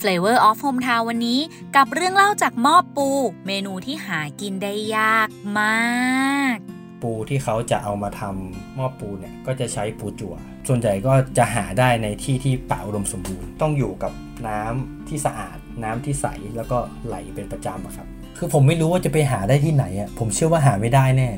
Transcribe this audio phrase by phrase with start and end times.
[0.00, 1.40] Flavor of Hometown วันนี้
[1.76, 3.08] กับเรื่องเล่าจากหม้อปู
[3.46, 6.56] เมนูที่หากินได้ยากมาก
[7.02, 10.34] ปูที่เขาจะเอามาทำหม้อปูเนี่ยก็จะใช้ปูจั่ว
[10.68, 14.12] ส่วนใหญ่ก็จะหาได้ในที่ที่ป่าอุดมสมบูรณ์ ต้องอยู่กับ
[14.48, 16.26] น้ำที่สะอาด น้ำที่ใส
[16.56, 18.06] แล้วก็ไหลเป็นประจำครับ
[18.38, 21.30] คือผมไม่รู้ว่าจะไปหาได้ที่ไหนอะผมเชื่อว่าหาไม่ได้แน่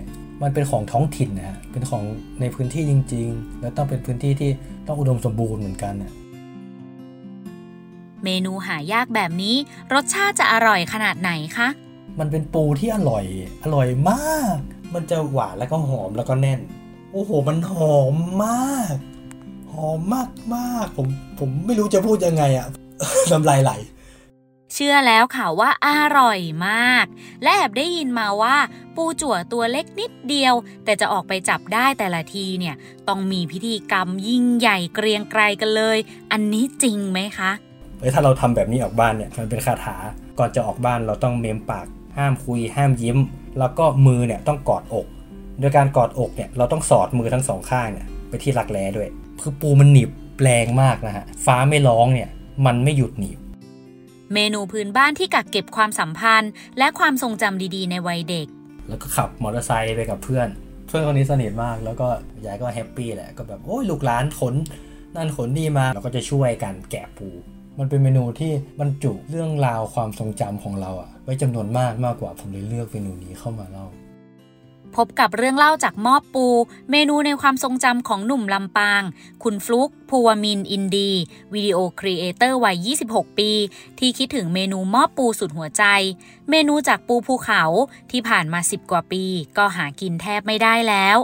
[0.43, 2.03] มันเป็นของท้องถิ่นนะฮะเป็นของ
[2.41, 4.51] ในพื้นที่จริง ๆ แล้วต้องเป็นพื้นที่ที่
[4.87, 6.13] ต้องอุดมสมบูรณ์เหมือนกันอะ
[8.25, 9.57] เมนูหายากแบบนี้
[9.95, 11.69] รสชาติจะอร่อยขนาดไหนคะ
[12.19, 13.25] มันเป็นปูที่อร่อย
[13.63, 14.59] อร่อยมาก
[14.95, 16.61] มันจะหวานแล้วก็หอมแล้วก็แน่น
[17.13, 18.95] โอ้โห มันหอมมาก
[19.73, 21.07] หอมมากมากๆผม
[21.39, 22.69] ผมไม่รู้จะพูดยังไงอะ
[23.31, 23.73] น้ำลายไหล
[24.75, 27.07] เชื่อแล้วค่ะว่าอร่อยมาก
[27.43, 28.57] และแอบได้ยินมาว่า
[28.97, 32.75] ปูจั่วตัวเล็กนิดเดียว แต่จะออกไปจับได้แต่ละทีเนี่ย
[33.09, 35.99] ต้องมีพิธีกรรมยิ่งใหญ่เกรียงไกรกันเลย
[36.33, 37.51] อันนี้จริงไหมคะ
[38.01, 39.97] เอ้ยถ้าเราทำแบบนี้ออกบ้านเนี่ยมันเป็นคาถา
[40.39, 41.87] ก่อนจะออกบ้านเราต้องเมมปาก
[42.19, 43.19] ห้ามคุย ห้ามยิ้ม
[43.59, 45.07] แล้วก็มือเนี่ยต้องกอดอก
[45.61, 49.09] โดยการกอดอกเนี่ยเราต้องสอดมือทั้งสองข้างเนี่ยไปที่รักแร้ด้วย
[49.43, 50.11] คือปูมันหนีบ
[50.43, 52.29] แรงมากนะฮะฟ้าไม่ร้องเนี่ย
[52.67, 53.39] มันไม่หยุดหนีบ
[54.35, 58.47] เมนูพื้นบ้านที่กักเก็บความสัมพันธ์ และความทรงจำดีๆ ในวัยเด็ก
[58.89, 60.49] แล้วก็ขับมอเตอร์ไซค์ไปกับเพื่อน
[60.89, 62.09] เพื่อนคนนี้สนิทมากแล้วก็
[62.47, 64.55] ยายก็ happy แหละก็แบบโอ้ยลูกหลานขน
[65.17, 67.29] นั่นขนนี่มาเราก็จะช่วยกันแกะปู
[67.79, 73.87] มันเป็นเมนูที่บรรจุเรื่องราวความทรงจำของเราอะไว้จำนวนมากมากกว่าผมเลยเลือกเมนูนี้เข้ามาเล่า
[74.97, 76.47] พบกับเรื่องเล่าจากหม้อปู
[76.91, 79.03] เมนูในความทรงจำของหนุ่มลำปาง
[79.43, 83.51] คุณฟลุกภูวมิน indie video creator วัย 26 ปี
[83.99, 85.85] ที่คิดถึงเมนูม้อปูสุดหัวใจ
[86.51, 87.63] เมนูจากปูภูเขา
[88.11, 89.25] ที่ผ่านมา 10 กว่าปี
[89.57, 91.19] ก็หากินแทบไม่ได้แล้ว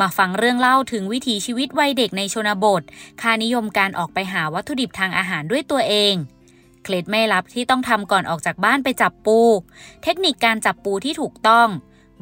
[0.00, 2.82] มาฟังเรื่องเล่าถึงวิถีชีวิตวัยเด็กในชนบท
[3.20, 6.14] ค่านิยมการออกไปหาวัตถุดิบทางอาหารด้วยตัวเอง
[6.82, 9.38] เคล็ดไม่ลับที่ต้องทำก่อนออกจากบ้านไปจับปู
[10.02, 11.68] เทคนิคการจับปูที่ถูกต้อง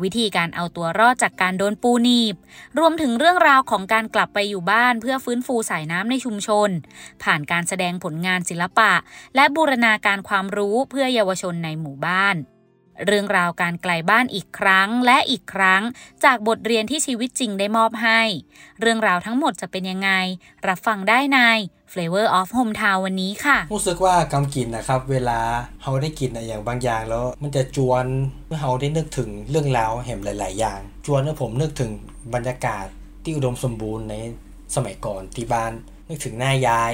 [0.02, 2.34] วิธีการเอาตัวรอดจากการโดนปูหนีบ
[2.78, 6.70] รวมถึงเรื่องราวของการกลับไปอยู่บ้านเพื่อฟื้นฟูสายน้ำในชุมชน
[7.22, 8.92] ผ่านการแสดงผลงานศิลปะ
[9.34, 12.36] และบูรณาการความรู้เพื่อเยาวชนในหมู่บ้าน
[13.06, 15.82] เรื่องราวการไกลบ้านอีกครั้งและอีกครั้ง
[16.24, 18.20] จากบทเรียนที่ชีวิตจริงได้มอบให้
[18.80, 20.10] เรื่องราวทั้งหมดจะเป็นยังไง
[20.68, 21.40] รับฟังได้ใน
[21.92, 25.40] Flavor of Hometown วันนี้ค่ะ รู้สึกว่ากำกินนะครับ เวลา
[25.82, 28.04] เราได้กินอะอย่างบางอย่างแล้ว มันจะจวน
[28.46, 31.90] เมื่อเราได้นึกถึงเรื่องราวแห่งหลาย ๆ อย่าง จวนให้ผมนึกถึง
[32.34, 32.86] บรรยากาศ
[33.24, 34.14] ที่อุดมสมบูรณ์ใน
[34.74, 35.72] สมัยก่อนที่บ้าน
[36.08, 36.92] นึกถึงหน้ายาย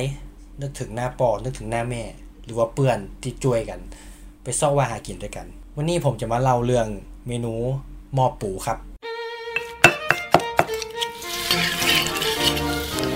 [0.62, 2.02] นึกถึงหน้าปอนึกถึงหน้าแม่
[2.44, 3.80] หรือว่าเพื่อนที่ช่วยกัน
[4.42, 5.46] ไปซ่อว่าหากินด้วยกัน
[5.78, 6.86] วันนี้ผมจะมาเล่าเรื่อง
[7.28, 7.54] เมนู
[8.14, 8.78] หม้อปูครับ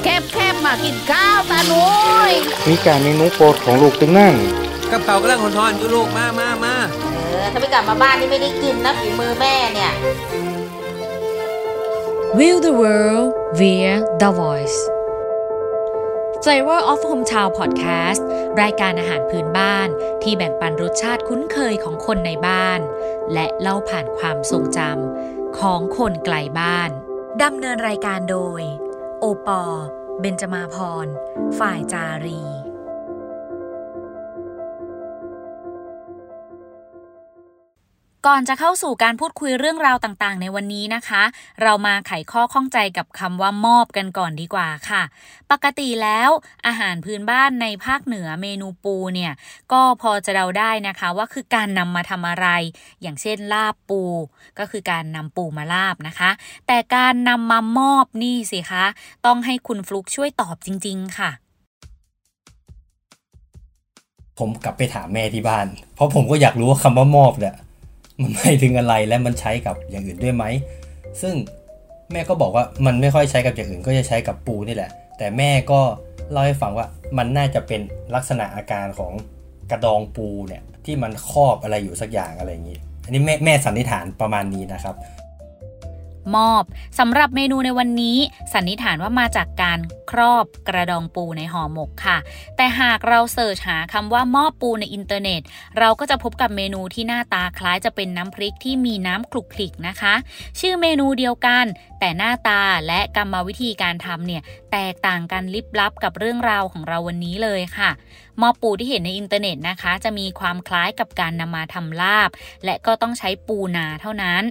[0.03, 1.85] แคบแคบมากินข้าวตาหนุ
[2.31, 2.33] ย
[2.69, 4.35] มีการเมนูโปรดของลูกตึงนั่ง
[4.91, 6.75] กับเขาวกำลังหอนๆอยู่ลูกมามามา
[7.15, 9.93] เออถ้าไม่กลับมาบ้านนี่ไม่ได้กินนะฝีมือแม่เนี่ย
[12.39, 13.29] View the world
[13.59, 14.79] via the voice
[16.45, 18.23] Flavor of Hometown Podcast
[18.63, 19.89] รายการอาหารพื้นบ้าน
[20.23, 22.81] ที่แบ่งปันรสชาติคุ้นเคยของคนในบ้าน
[23.33, 26.91] และเล่าผ่านความทรงจำของคนไกลบ้าน
[27.43, 28.63] ดำเนินรายการโดย
[29.21, 29.63] โอปอ
[30.21, 31.07] เบนจมาพร
[31.59, 32.43] ฝ่ายจารี
[38.27, 41.23] ก่อนจะเข้าสู่การพูดคุยเรื่องราวต่างๆ ในวันนี้นะคะ
[41.63, 45.03] เรามาไขข้อข้องใจกับคำว่ามอบกันก่อนดีกว่าค่ะ
[45.51, 46.31] ปกติแล้ว
[46.67, 49.33] อาหารพื้นบ้านในภาคเหนือเมนูปูเนี่ย
[49.73, 52.47] ก็พอจะเดาได้นะคะว่าคือการนำมาทำอะไร
[53.03, 54.03] อย่างเช่นลาบปู
[54.59, 56.31] ก็คือการนำปูมาลาบนะคะ
[56.67, 58.85] แต่การนำมามอบนี่สิคะ
[59.27, 61.31] ต้องให้คุณฟลุกช่วยตอบจริง ๆ ค่ะ
[64.39, 67.55] ผมกลับไปถามแม่ที่บ้าน เพราะผมก็อยากรู้ว่าคำว่ามอบเนี่ย
[68.23, 70.45] มันหมายถึงอะไรและมันใช้กับอย่างอื่นด้วยไหม
[71.23, 71.35] ซึ่ง
[72.13, 75.81] แม่ก็บอกว่ามันไม่ค่อยใช้กับอย่างอื่นก็จะใช้กับปูนี่แหละ แต่แม่ก็
[76.31, 76.87] เล่าให้ฟังว่า
[77.19, 77.81] มันน่าจะเป็น
[78.15, 79.13] ลักษณะอาการของ
[79.71, 84.95] กระดองปูเนี่ยที่มันครอบอะไรอยู่สักอย่างอะไรอย่างนี้ อันนี้แม่แม่สันนิษฐานประมาณนี้นะครับ
[86.37, 86.63] มอบ
[86.99, 88.17] สำหรับเมนูในวันนี้
[88.53, 89.79] สันนิษฐานว่ามาจากการ
[90.11, 92.19] ครอบกระดองปูในห่อหมกค่ะ
[92.57, 95.41] แต่หากเรา search หาคำว่าหม้อปูในอินเทอร์เน็ต
[95.79, 100.15] เราก็จะพบกับเมนูที่หน้าตาคล้ายจะเป็นน้ำพริกที่มีน้ำขลุกขลิกนะคะ
[100.61, 101.65] ชื่อเมนูเดียวกัน
[102.01, 104.43] แต่หน้าตาและกรรมวิธีการทำเนี่ย
[104.73, 107.91] แตกต่างกันลิบลับกับเรื่องราวของเราวันนี้เลยค่ะ
[108.41, 112.31] หม้อปูที่เห็นในอินเทอร์เน็ตนะคะ จะมีความคล้ายกับการนำมาทำลาบ
[112.65, 114.43] และก็ต้องใช้ปูนาเท่านั้น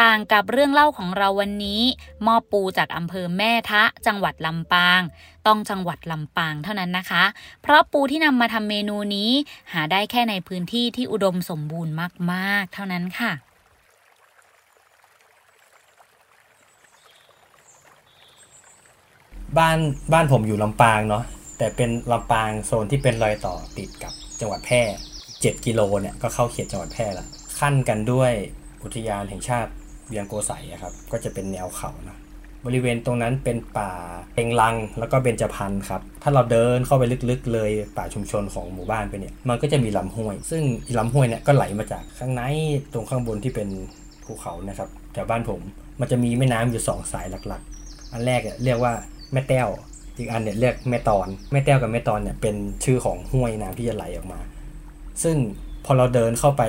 [0.00, 1.82] ต่างกับเรื่องเล่าของเราวันนี้
[2.22, 5.00] หม้อปูจากอำเภอแม่ทะ จังหวัดลำปาง
[5.46, 7.24] ต้องจังหวัดลำปางเท่านั้นนะคะ
[7.62, 9.30] เพราะปูที่นำมาทำเมนูนี้
[9.72, 11.94] หาได้แค่ในพื้นที่ที่อุดมสมบูรณ์
[12.32, 13.32] มาก ๆ เท่านั้นค่ะ
[19.58, 19.78] บ้าน
[20.12, 21.24] บ้านผมอยู่ลำปางเนาะ
[21.58, 24.82] แต่เป็นลำปางโซนที่เป็นรอยต่อติดกับจังหวัดแพร่
[25.22, 27.26] 7 กิโลเนี่ยก็เข้าเขตจังหวัดแพร่ละ
[27.58, 28.32] ขั้นกันด้วย
[28.82, 29.70] อุทยานแห่งชาติ
[30.06, 32.18] เบียงโกไสอะครับก็จะเป็นแนวเขานะ
[32.66, 33.90] บริเวณตรงนั้นเป็นป่า
[34.34, 40.62] เองลังแล้วก็เบญจพรรณครับ ถ้าเราเดินเข้าไปลึกๆ เลยป่าชุมชนของหมู่บ้านไปเนี่ย มันก็จะมีลำห้วย ซึ่ง
[40.98, 42.42] ลำห้วยเนี่ยก็ไหลมาจากข้างใน
[42.92, 43.68] ตรงข้างบนที่เป็น
[44.24, 45.60] ภูเขานะครับแถวบ้านผม
[46.00, 48.92] มันจะมีแม่น้ำอยู่สองสายหลักๆ อันแรกเรียกว่า
[49.32, 49.68] แม่แต้ว
[50.18, 54.40] อีกอันเนี่ยเรียกแม่ตอนแม่แต้วกับแม่ตอนเนี่ยเป็นชื่อของห้วยน้ำที่จะไหลออกมา
[55.22, 55.36] ซึ่ง
[55.84, 56.62] พอเราเดินเข้าไป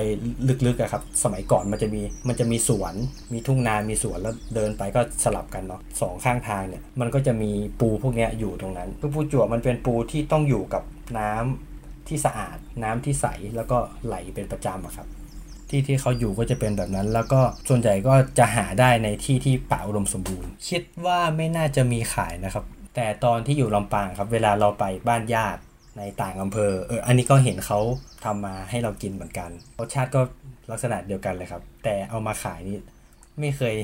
[0.66, 2.94] ลึกๆอะครับ สมัยก่อนมันจะมีมันจะมีสวน
[3.32, 7.50] มีทุ่งนา มีสวนแล้วเดินไปก็สลับกันเนาะสองข้างทางเนี่ย มันก็จะมี
[7.80, 10.82] ปูพวกนี้อยู่ตรงนั้นปูปูจั่วมันเป็นปูที่ต้องอยู่กับ
[11.18, 15.06] น้ำที่สะอาด น้ำที่ใสแล้วก็ไหลเป็นประจำอะครับ
[15.70, 22.64] ที่ที่เขาอยู่ก็จะเป็นแบบนั้น แล้วก็ส่วนใหญ่ก็จะหาได้ในที่ที่ป่าอุดมสมบูรณ์ คิดว่าไม่น่าจะมีขายนะครับ
[22.94, 25.60] แต่ตอนที่อยู่ลำปางครับเวลาเราไปบ้านญาติ
[25.98, 27.80] ในต่างอำเภอเอออันนี้ก็เห็นเขา
[28.24, 29.50] ทำมาให้เรากินเหมือนกัน
[29.80, 30.20] รสชาติก็
[30.70, 32.76] ลักษณะเดียวกันเลยครับ แต่เอามาขายนี่
[33.40, 33.74] ไม่เคย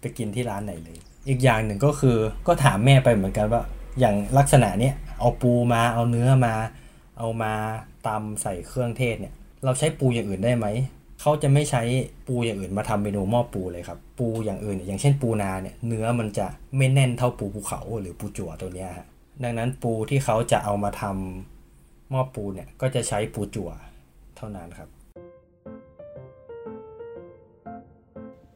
[0.00, 2.16] ไปกินที่ร้านไหนเลย อีกอย่างหนึ่งก็คือ
[2.46, 3.62] ก็ถามแม่ไปเหมือนกันว่า
[4.00, 6.54] อย่างลักษณะเนี้ยเอาปูมาเอาเนื้อมา
[7.18, 7.52] เอามา
[8.06, 9.34] ตำใส่เครื่องเทศเนี่ย
[9.64, 10.66] เราใช้ปูอย่างอื่นได้ไหม
[11.20, 11.82] เขาจะไม่ใช้
[12.26, 16.46] ปูอย่างอื่นมาทำเมนูหม้อปูเลยครับ ปูอย่างอื่นเนี่ยอย่างเช่นปูนาเนี่ยเนื้อมันจะ
[16.76, 19.06] ไม่แน่นเท่าปูภูเขาหรือปูจั่วตัวเนี้ยฮะ
[19.42, 23.70] ดังนั้นปูที่เขาจะเอามาทำหม้อปูเนี่ยก็จะใช้ปูจั่ว
[24.36, 24.88] เท่านั้นครับ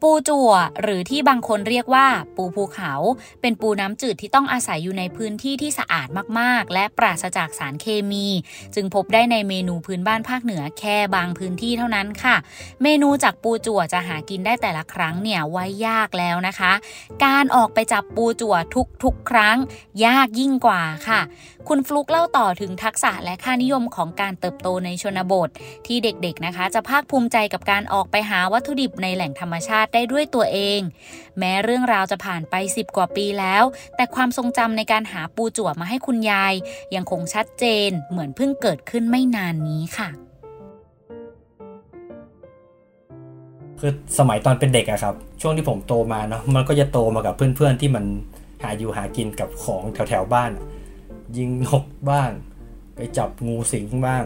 [0.02, 0.50] ปูจั่ว
[0.82, 2.06] หรือที่บางคนเรียกว่า
[2.36, 2.92] ปูภูเขา
[3.40, 6.08] เป็นปูน้ำจืดที่ต้องอาศัยอยู่ในพื้นที่ที่สะอาด
[6.38, 8.26] มากๆ และปราศจากสารเคมี
[8.74, 12.36] จึงพบได้ในเมนูพื้นบ้านภาคเหนือแค่บางพื้นที่เท่านั้นค่ะ
[12.82, 16.72] เมนูจากปูจั่วจะหากินได้แต่ละครั้งเนี่ยไว้ยากแล้วนะคะ
[17.24, 18.56] การออกไปจับปูจั่ว
[19.04, 19.56] ทุกๆ ครั้ง
[20.04, 21.20] ยากยิ่งกว่าค่ะ
[21.68, 25.48] คุณฟลุกเล่าต่อถึงทักษะและค่านิยมของการเติบโตในชนบท
[25.86, 30.80] ที่เด็กๆนะคะ จะภาคภูมิใจกับการออกไปหาวัตถุดิบในแหล่งธรรมชาติได้ด้วยตัวเอง
[31.38, 33.64] แม้เรื่องราวจะผ่านไป 10 กว่าปีแล้ว
[33.96, 36.54] แต่ความทรงจำในการหาปูจั่วมาให้คุณยาย
[36.94, 40.08] ยังคงชัดเจนเหมือนเพิ่งเกิดขึ้นไม่นานนี้ค่ะ
[43.80, 48.04] คือสมัยตอนเป็นเด็กอะครับ ช่วงที่ผมโตมาเนาะมันก็จะโตมากับเพื่อนๆ ที่มัน
[48.62, 50.50] หาอยู่หากินกับของแถวๆบ้าน
[51.36, 52.30] ยิงนกบ้าง
[52.94, 54.24] ไปจับงูสิงบ้าง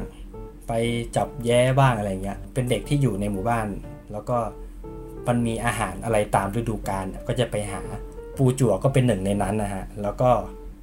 [0.69, 0.73] ไป
[1.17, 3.67] จับแย้บ้างอะไรเงี้ยเป็นเด็กที่อยู่ในหมู่บ้าน
[4.13, 4.39] แล้วก็
[5.29, 7.83] มันมีอาหารอะไรตามฤดูกาลก็จะไปหา
[8.37, 10.31] ปูจั่วก็เป็นหนึ่งในนั้นนะฮะแล้วก็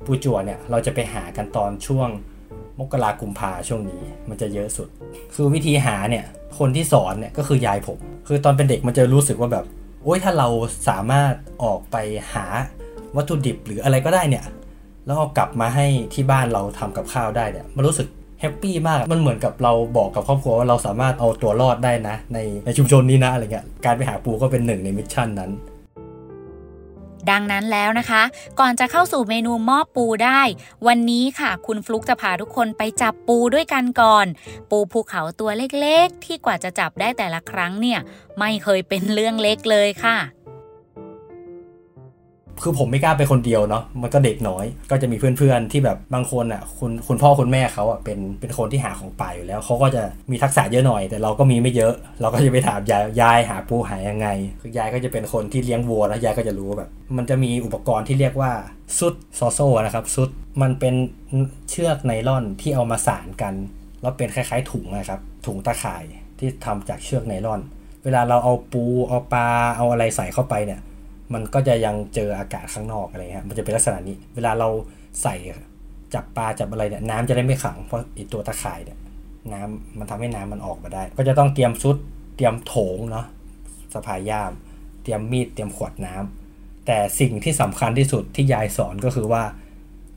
[0.06, 2.10] ปูจั่วเนี่ยเราจะไปหากันตอนช่วง
[2.80, 4.88] มกรากุมภาช่วงนี้มันจะเยอะสุด
[5.34, 6.26] คือวิธีหาเนี่ย
[6.60, 9.66] คนที่สอนเนี่ยก็คือยายผม คือตอนเป็นเด็กมันจะรู้สึกว่าแบบ
[10.04, 10.48] โอ๊ยถ้าเรา
[10.90, 11.34] สามารถ
[11.64, 11.96] ออกไป
[12.34, 12.46] หา
[13.16, 14.46] วัตถุดิบหรืออะไรก็ได้เนี่ย
[15.06, 18.08] แล้วเอากลับมาให้ที่บ้านเราทำกับข้าวได้เนี่ยมันรู้สึก
[18.42, 25.52] happy มาก มันเหมือนกับเราบอกกับครอบครัวว่าเราสามารถเอาตัวรอดได้นะ ในในชุมชนนี้นะอะไรเงี้ย การไปหาปูก็เป็นหนึ่งใน mission นั้น
[27.32, 28.24] ดังนั้นแล้วนะคะ
[28.60, 30.42] ก่อนจะเข้าสู่เมนูหม้อปูได้
[30.88, 34.26] วันนี้ค่ะคุณฟลุกจะพาทุกคนไปจับปูด้วยกันก่อน
[34.72, 38.00] ปูภูเขาตัวเล็กๆ ที่กว่าจะจับได้แต่ละครั้งเนี่ย
[38.40, 40.18] ไม่เคยเป็นเรื่องเล็กเลยค่ะ
[42.64, 54.28] คือผมไม่กล้าไปคนเดียวเนาะมันก็เด็กน้อย ก็จะมีเพื่อนๆที่แบบบางคนอะคุณคุณพ่อคุณแม่เขาอะเป็นเป็นคนที่หาของป่าอยู่แล้วเขาก็จะมีทักษะเยอะหน่อย แต่เราก็มีไม่เยอะ เราก็จะไปถามยายยายหาปูหายังไง
[54.62, 58.52] คือยายก็จะเป็นคนที่เลี้ยงวัวแล้วยายก็จะรู้แบบ มันจะมีอุปกรณ์ที่เรียกว่า
[58.98, 60.30] ซุดซอโซนะครับซุด
[60.62, 60.96] มันเป็น
[61.70, 63.54] เชือกไนล่อนที่เอามาสานกัน
[64.02, 66.04] แล้วเป็นคล้ายๆถุงนะครับถุงตะข่าย
[66.40, 67.62] ที่ทำจากเชือกไนล่อน
[68.04, 69.48] เวลาเราเอาปูเอาปลา
[69.78, 70.80] เอาอะไรใส่เข้าไปเนี่ย
[71.34, 74.70] มันก็จะยังเจออากาศข้างนอกอะไรฮะมันจะเป็นลักษณะนี้ เวลาเรา
[75.22, 75.36] ใส่
[76.14, 78.98] จับปลาจับอะไรเนี่ยน้ำจะได้ไม่ขังเพราะอีตัวตะข่ายเนี่ย
[79.54, 81.96] น้ำมันทำให้น้ำมันออกมาได้ ก็จะต้องเตรียมชุด
[82.36, 83.26] เตรียมโถงเนาะ
[83.94, 84.52] สะพายย่าม
[85.04, 89.44] เตรียมมีดเตรียมขวดน้ำแต่สิ่งที่สำคัญที่สุดที่ยายสอนก็คือว่า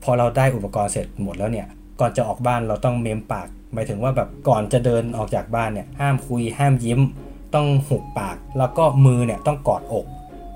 [0.03, 1.67] พอเราได้อุปกรณ์เสร็จหมดแล้วเนี่ย
[1.99, 6.99] ก่อนจะออกบ้านเราต้องเมมปากหมายถึงว่าแบบก่อนจะเดินออกจากบ้านเนี่ยห้ามคุยห้ามยิ้ม
[7.55, 10.05] ต้องหุบปาก แล้วก็มือเนี่ยต้องกอดอก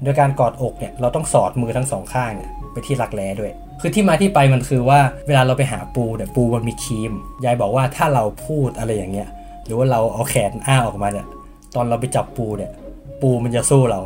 [0.04, 2.32] โดยการกอดอกเนี่ยเราต้องสอดมือทั้งสองข้าง
[2.72, 3.52] ไปที่รักแร้ด้วย
[3.82, 7.12] คือที่มาที่ไปมันคือว่าเวลาเราไปหาปูเนี่ยปูมันมีครีม
[7.44, 9.30] ยายบอกว่าถ้าเราพูดอะไรอย่างเงี้ย
[9.66, 11.28] หรือว่าเราเอาแขนอ้าออกมาเนี่ย
[11.76, 12.72] ตอนเราไปจับปูเนี่ย
[13.22, 14.00] ปูมันจะสู้เรา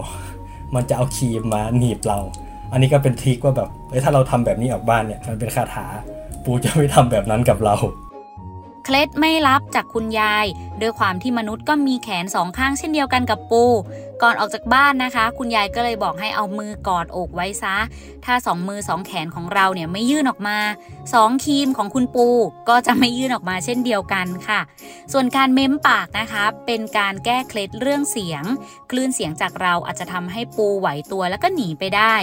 [0.76, 2.20] มันจะเอาครีมมาหนีบเรา
[2.72, 5.86] อันนี้ก็เป็นทริคว่าแบบเอ้ยถ้าเราทำแบบนี้ออกบ้านเนี่ยมันเป็นคาถา
[6.46, 7.76] ปูจะไม่ทำแบบนั้นกับเรา
[8.96, 10.46] ล็ดไม่ลับจากคุณยาย
[10.82, 13.64] ด้วยความที่มนุษย์ก็มีแขนสองข้างเช่นเดียวกันกับปู
[14.22, 17.78] ก่อนออกจากบ้านนะคะ คุณยายก็เลยบอกให้เอามือกอดอกไว้ซะ
[18.26, 20.58] ถ้าสองมือสองแขนของเราเนี่ยไม่ยื่นออกมา
[21.14, 22.28] สองครีมของคุณปู
[22.70, 24.60] ก็จะไม่ยื่นออกมาเช่นเดียวกันค่ะ
[25.14, 28.44] ส่วนการเม้มปากนะคะ เป็นการแก้เคล็ดเรื่องเสียง
[28.92, 32.16] คลื่นเสียงจากเราอาจจะทำให้ปูไหวตัวแล้วก็หนีไปได้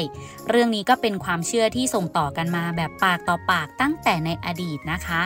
[0.48, 5.22] เรื่องนี้ก็เป็นความเชื่อที่ส่งต่อกันมาแบบปากต่อปากตั้งแต่ในอดีตนะคะ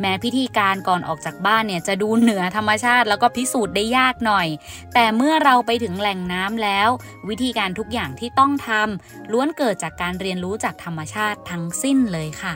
[0.00, 4.46] แม้พิธีการก่อนออกจากบ้านเนี่ยจะดูเหนือธรรมชาติแล้วก็พิสูจน์ได้ยากหน่อย
[4.94, 6.88] แต่เมื่อเราไปถึงแหล่งน้ำแล้ว
[7.28, 12.52] วิธีการทุกอย่างที่ต้องทำล้วนเกิดจากการเรียนรู้จากธรรมชาติทั้งสิ้นเลยค่ะ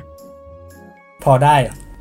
[1.24, 1.56] พอได้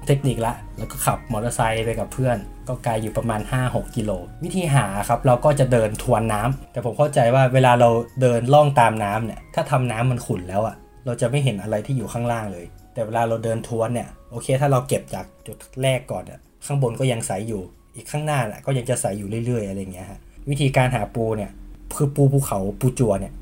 [0.08, 4.12] เทคนิคละ แล้วก็ขับมอเตอร์ไซค์ไปกับเพื่อน ก็ไกลอยู่ประมาณ 5-6 กิโล
[4.44, 7.90] วิธีหาครับ เราก็จะเดินทวนน้ำแต่ผมเข้าใจว่าเวลาเรา
[8.22, 17.62] เดินล่องตามน้ำเนี่ย ถ้าทำน้ำมันขุ่นแล้วอะเราจะไม่เห็นอะไรที่อยู่ข้างล่างเลย แต่เวลาเราเดินทวนเนี่ยโอเค ถ้าเราเก็บจากจุดแรกก่อนอะข้างบนก็ยังใสอยู่
[17.96, 20.20] อีกข้างหน้าน่ะก็ยังจะใสอยู่เรื่อยๆอะไรเงี้ยฮะ
[20.50, 21.52] วิธีการหาปูเนี่ย
[21.96, 23.34] คือปูภูเขาปูจัวเนี่ย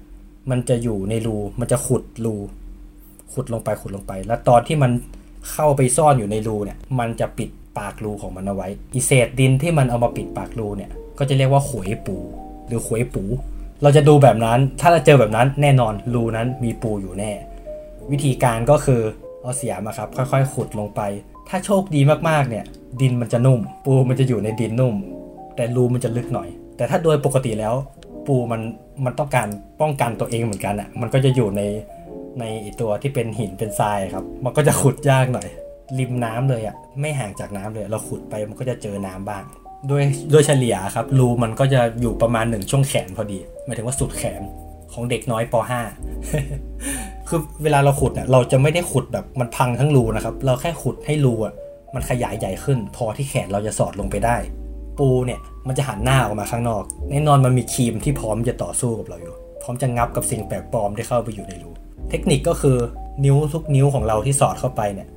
[0.49, 2.35] มันจะอยู่ในรูมันจะขุดรู
[3.33, 4.91] ขุดลงไปขุดลงไป แล้วตอนที่มัน
[5.51, 12.17] เข้าไปซ่อนอยู่ในรูเนี่ยมันจะปิดปากรูของมันเอาไว้อีเศษดินที่มันเอามาปิดปากรูเนี่ยก็จะเรียกว่าขวยปู
[12.67, 13.23] หรือขวยปู
[13.81, 17.31] เราจะดูแบบนั้นถ้าเราเจอแบบนั้นแน่นอนรูนั้นมีปูอยู่แน่
[18.11, 19.01] วิธีการก็คือ
[19.41, 21.01] เอาเสียมาครับ ค่อยๆ ขุดลงไป
[21.49, 22.65] ถ้าโชคดีมากๆเนี่ย
[23.01, 24.95] ดินมันจะนุ่ม ปูมันจะอยู่ในดินนุ่ม
[25.55, 27.73] แต่รูมันจะลึกหน่อย แต่ถ้าโดยปกติแล้ว
[28.27, 28.61] ปูมัน
[29.05, 29.47] มันต้องการ
[29.81, 31.61] ป้องกันตัวเองเหมือนกันอะ่ะมันก็จะอยู่ใน
[32.39, 32.43] ใน
[32.81, 35.47] ตัวที่เป็นหินเป็นทรายครับ มันก็จะขุดยากหน่อย
[35.99, 39.43] ริมน้ำเลยอะ่ะไม่ห่างจากน้ำเลย เราขุดไปมันก็จะเจอน้ำบ้าง
[39.87, 44.41] โดยโดยเฉลี่ยครับรูมันก็จะอยู่ประมาณหนึ่งช่วงแขนพอดีหมายถึงว่าสุดแขน
[44.93, 51.53] ของเด็กน้อยป .5 คือเวลาเราขุดเนี่ยเราจะไม่ได้ขุดแบบมันพังทั้งรูนะครับ เราแค่ขุดให้รูอะ
[51.95, 54.37] มันขยายใหญ่ขึ้น พอที่แขนเราจะสอดลงไปได้
[54.99, 61.71] ปูเนี่ยมันจะหันหน้าออกมาข้างนอก แน่นอนมันมีครีมที่พร้อมจะต่อสู้กับเราอยู่ พร้อมจะงับกับสิ่งแปลกปลอมที่เข้าไปอยู่ในรู
[62.09, 62.77] เทคนิคก็คือ
[63.25, 65.07] นิ้วทุกนิ้วของเราที่สอดเข้าไปเนี่ย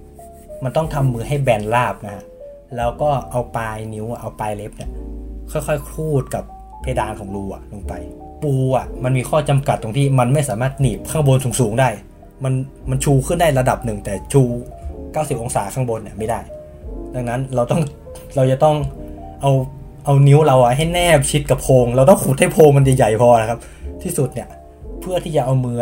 [0.64, 2.24] มันต้องทำมือให้แบนราบนะฮะ
[2.76, 4.90] แล้วก็เอาปลายนิ้วเอาปลายเล็บเนี่ย
[5.52, 6.44] ค่อยๆครูดกับ
[6.82, 7.92] เพดานของรูอะลงไป
[8.42, 11.88] ปูอะมันมีข้อจำกัดตรงที่มันไม่สามารถหนีบข้างบนสูงๆได้
[12.44, 12.52] มัน
[12.90, 14.42] มันชูขึ้นได้ระดับหนึ่ง แต่ชู
[14.92, 16.40] 90 องศาข้างบนเนี่ยไม่ได้
[17.14, 17.80] ดังนั้นเราต้อง
[18.36, 18.76] เราจะต้อง
[19.40, 19.52] เอา
[20.04, 23.58] เอานิ้วเราอะให้แนบชิดกับโพงเราต้องขุดให้โพงมันใหญ่ๆพอนะครับ
[24.02, 24.48] ที่สุดเนี่ย
[25.00, 25.76] เพื่อที่จะเอามือ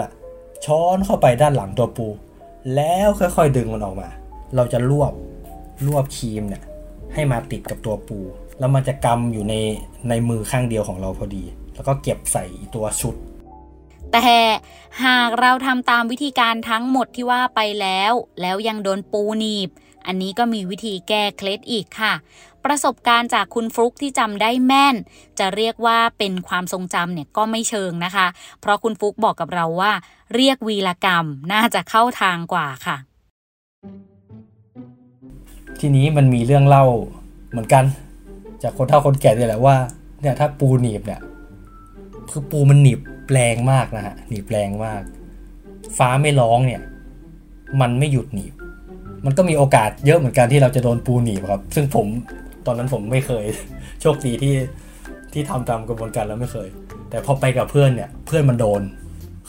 [0.65, 2.07] ช้อนเข้าไปด้านหลังตัวปู
[2.75, 4.09] แล้วค่อยๆดึงมันออกมา
[4.57, 5.13] เราจะรวบ
[5.87, 6.63] รวบครีมเนี่ย
[7.15, 8.19] ให้มาติดกับตัวปู
[8.59, 9.55] แล้วมันจะกำอยู่ใน
[10.09, 11.45] ในมือข้างเดียวของเราพอดี
[11.81, 12.45] แล้วก็เก็บใส่
[12.75, 13.15] ตัวชุด
[14.13, 14.29] แต่
[15.05, 19.69] หากเราทำตามวิธีการทั้งหมดที่ว่าไปแล้ว แล้วยังโดนปูหนีบ
[20.07, 22.15] อันนี้ก็มีวิธีแก้เคล็ดอีกค่ะ
[22.65, 24.97] ประสบการณ์จากคุณฟลุกที่จำได้แม่น
[25.39, 28.27] จะเรียกว่าเป็นความทรงจำเนี่ยก็ไม่เชิงนะคะ
[28.61, 29.93] เพราะคุณฟลุกบอกกับเราว่า
[30.35, 32.97] เรียกวีรกรรมน่าจะเข้าทางกว่าค่ะ
[35.81, 36.85] ทีนี้มันมีเรื่องเล่า
[37.51, 37.85] เหมือนกัน
[38.63, 39.77] จากคนเฒ่าคนแก่เนี่ยแหละว่า
[40.21, 41.21] เนี่ยถ้าปูหนีบเนี่ย
[42.33, 43.01] คือปูมันหนีบ
[43.33, 45.03] แรงมากนะฮะหนีบแรงมาก
[45.99, 46.83] ฟ้าไม่ร้องเนี่ย
[47.81, 48.55] มันไม่หยุดหนีบ
[49.25, 52.07] มันก็มีโอกาสเยอะเหมือนกันที่เราจะโดนปูหนีบครับ ซึ่งผม
[52.67, 53.45] ตอนนั้นผมไม่เคย
[54.01, 54.57] โชคดีที่
[55.33, 56.69] ที่ทำตามกระบวนการแล้วไม่เคย
[57.11, 58.83] แต่พอไปกับเพื่อนเนี่ย เพื่อนมันโดน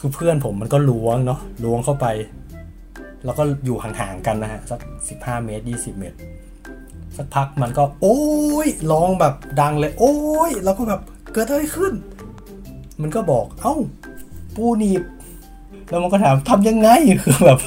[0.04, 2.06] ือเพื่อนผมมันก็ล้วงเนาะล้วงเข้าไป
[3.24, 6.18] แล้วก็อยู่ห่างๆกันนะฮะสักสิบห้าเมตรยี่สิบเมตร
[7.16, 8.20] สักพักมันก็ โอ้
[8.66, 10.16] ยร้องแบบดังเลย โอ้
[10.48, 11.00] ยแล้วก็แบบ
[11.32, 11.92] เกิดอะไรขึ้น
[13.00, 13.74] มันก็บอก เอ้า
[14.54, 15.02] ปูหนีบ
[15.88, 16.88] แล้วมันก็ถามทำยังไง
[17.22, 17.60] คือแบบ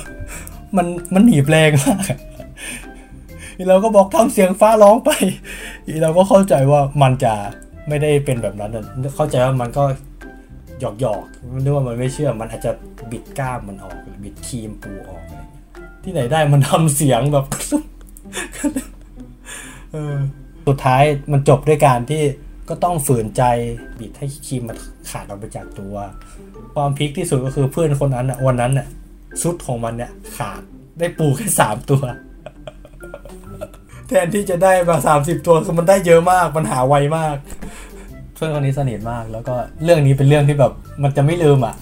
[0.77, 2.13] มันมันหนีบแรงมาก
[3.55, 5.09] อีเราก็บอกทำเสียงฟ้าร้องไป
[5.87, 7.33] อีเราก็เข้าใจว่ามันจะ
[7.87, 8.71] ไม่ได้เป็นแบบนั้น
[9.15, 9.83] เข้าใจว่ามันก็
[10.79, 11.23] หยอกหยอก
[11.59, 12.71] นึกว่ามันไม่เชื่อ มันอาจจะ
[13.11, 15.41] บิดกล้ามมันออก บิดครีมปูออกอะไร
[16.03, 17.45] ที่ไหนได้มันทำเสียงแบบ
[20.67, 22.21] สุดท้ายมันจบด้วยการที่
[22.69, 23.43] ก็ต้องฝืนใจ
[23.99, 24.77] บิดให้ครีมมัน
[25.09, 25.95] ขาดออกไปจากตัว
[26.73, 28.87] ความพลิกที่สุดก็คือเพื่อนคนนั้นน่ะวันนั้นน่ะ
[29.41, 30.61] ชุดของมันเนี่ยขาด
[30.99, 32.01] ได้ปูแค่สามตัว
[34.07, 37.35] แทนที่จะได้มาสามสิบตัวคือมันได้เยอะมากมันหาไวมาก
[38.35, 39.53] เพื่อนคนนี้สนิทมาก แล้วก็
[39.83, 40.71] เรื่องนี้เป็นเรื่องที่แบบ
[41.03, 41.75] มันจะไม่ลืมอะ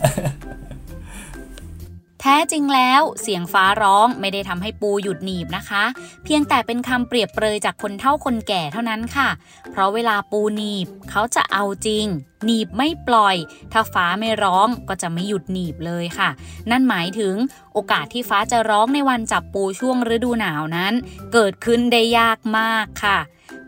[2.25, 5.83] แท้จริงแล้วเสียงฟ้าร้องไม่ได้ทำให้ปูหยุดหนีบนะคะ
[6.23, 9.29] เพียงแต่เป็นคำเปรียบเปรยจากคนเฒ่าคนแก่เท่านั้นค่ะ
[9.71, 12.05] เพราะเวลาปูหนีบเขาจะเอาจริง
[12.45, 13.35] หนีบไม่ปล่อย
[13.71, 16.29] ถ้าฟ้าไม่ร้องก็จะไม่หยุดหนีบเลยค่ะ
[16.71, 17.35] นั่นหมายถึง
[17.73, 20.93] โอกาสที่ฟ้าจะร้องในวันจับปูช่วงฤดูหนาวนั้น
[21.33, 23.19] เกิดขึ้นได้ยากมากค่ะ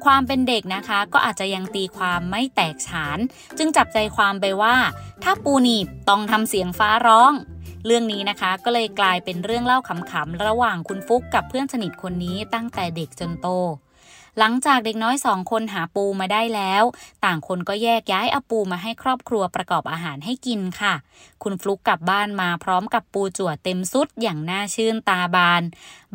[0.06, 3.18] ความเป็นเด็กนะคะก็อาจจะยังตีความไม่แตกฉาน
[3.58, 4.76] จึงจับใจความไปว่า
[5.24, 7.34] ถ้าปูหนีบต้องทำเสียงฟ้าร้อง
[7.86, 13.48] เรื่องนี้นะคะก็เลยกลายเป็นเรื่องเล่าขำๆระหว่างคุณฟุกกับเพื่อนสนิทคนนี้ตั้งแต่เด็กจนโต
[14.40, 16.84] หลังจากเด็กน้อยสองคนหาปูมาได้แล้ว
[17.26, 20.94] ต่างคนก็แยกย้ายเอาปูมาให้ครอบครัวประกอบอาหารให้กินค่ะ
[21.44, 25.64] คุณฟลุกกลับบ้านมาพร้อมกับปูจั่วเต็มซุดอย่างน่าชื่นตาบาน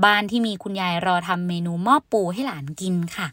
[0.04, 3.26] บ้านที่มีคุณยายรอทำเมนูมอบปูให้หลานกินค่ะ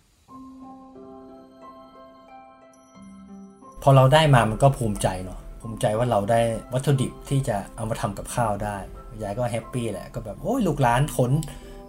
[3.82, 6.42] พอเราได้มามันก็ภูมิใจเนาะ ภูมิใจว่าเราได้
[6.74, 8.78] วัตถุดิบที่จะเอามาทำกับข้าวได้
[9.22, 11.32] ยายก็แฮปปี้แหละ ก็แบบโอ้ยลูกหลานขน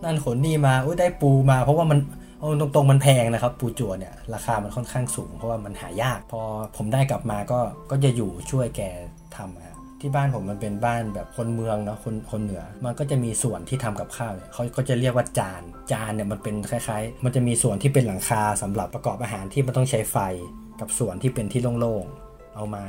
[0.04, 1.98] นั่นขนนี่มาโอ้ยได้ปูมา เพราะว่ามัน
[2.38, 6.42] เอาตรงๆมันแพงนะครับ ปูจัวเนี่ยราคามันค่อนข้างสูง เพราะว่ามันหายาก พอ
[6.76, 7.58] ผมได้กลับมาก็
[7.90, 8.82] ก็จะอยู่ช่วยแก
[9.36, 20.16] ทำอะที่บ้านผมมันเป็นบ้านแบบคนเมืองเนาะคนคนเหนือ มันก็จะมีส่วนที่ทำกับข้าวเนี่ยเขาก็จะเรียกว่าจานจานเนี่ยมันเป็นคล้ายๆ มันจะมีส่วนที่เป็นหลังคาสำหรับประกอบอาหารที่มันต้องใช้ไฟ
[20.80, 22.06] กับส่วนที่เป็นที่โล่ง
[22.54, 22.86] เอาไม้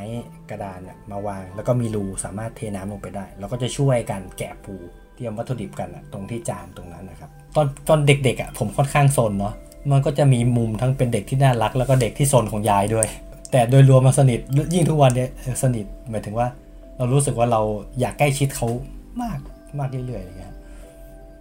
[0.49, 0.79] กระดาน
[1.11, 4.75] มาวาง แล้วก็มีรูสามารถเทน้ำลงไปได้ แล้วก็จะช่วยกันแกะปู
[5.15, 9.53] เตรียมวัตถุดิบกันตรงที่จานตรงนั้นนะครับ ตอนตอนเด็กๆอะผมค่อนข้างซนเนาะ
[9.91, 13.07] มันก็จะมีมุมทั้งเป็นเด็กที่น่ารัก แล้วก็เด็กที่ซนของยายด้วย
[13.51, 14.39] แต่โดยรวมมาสนิท
[14.73, 15.29] ยิ่งทุกวันเนี้ย
[15.63, 16.47] สนิทหมายถึงว่า
[16.97, 17.61] เรารู้สึกว่าเรา
[17.99, 18.67] อยากใกล้ชิดเขา
[19.21, 19.39] มาก
[19.79, 20.53] มากเรื่อยๆอย่างเงี้ย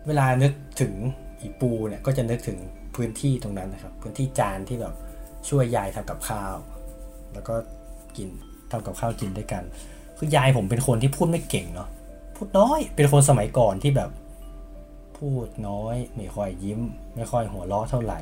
[0.06, 0.92] เวลานึกถึง
[1.40, 2.58] อีปูเนี่ยก็จะนึกถึง
[2.96, 4.94] พื้นที่ตรงนั้นนะครับ พื้นที่จานที่แบบ
[5.48, 6.56] ช่วยยายทำกับข้าว
[7.32, 7.54] แล้วก็
[8.18, 8.30] กิน
[8.70, 9.62] ทำกับข้าวกินด้วยกัน
[10.18, 11.88] คือยายผมเป็นคนที่พูดไม่เก่งเนาะ
[12.36, 14.10] พูดน้อย เป็นคนสมัยก่อนที่แบบ
[15.18, 16.80] พูดน้อย ไม่ค่อยยิ้ม
[17.14, 18.20] ไม่ค่อยหัวเราะเท่าไหร่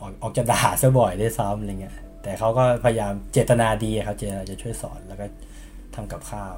[0.00, 5.26] ออกออกจะด่าซะบ่อยได้ซ้ำอะไรเงี้ยแต่เขาก็พยายามเจตนาดีครับเจตนาจะช่วยสอนแล้วก็
[5.94, 6.54] ทำกับข้าว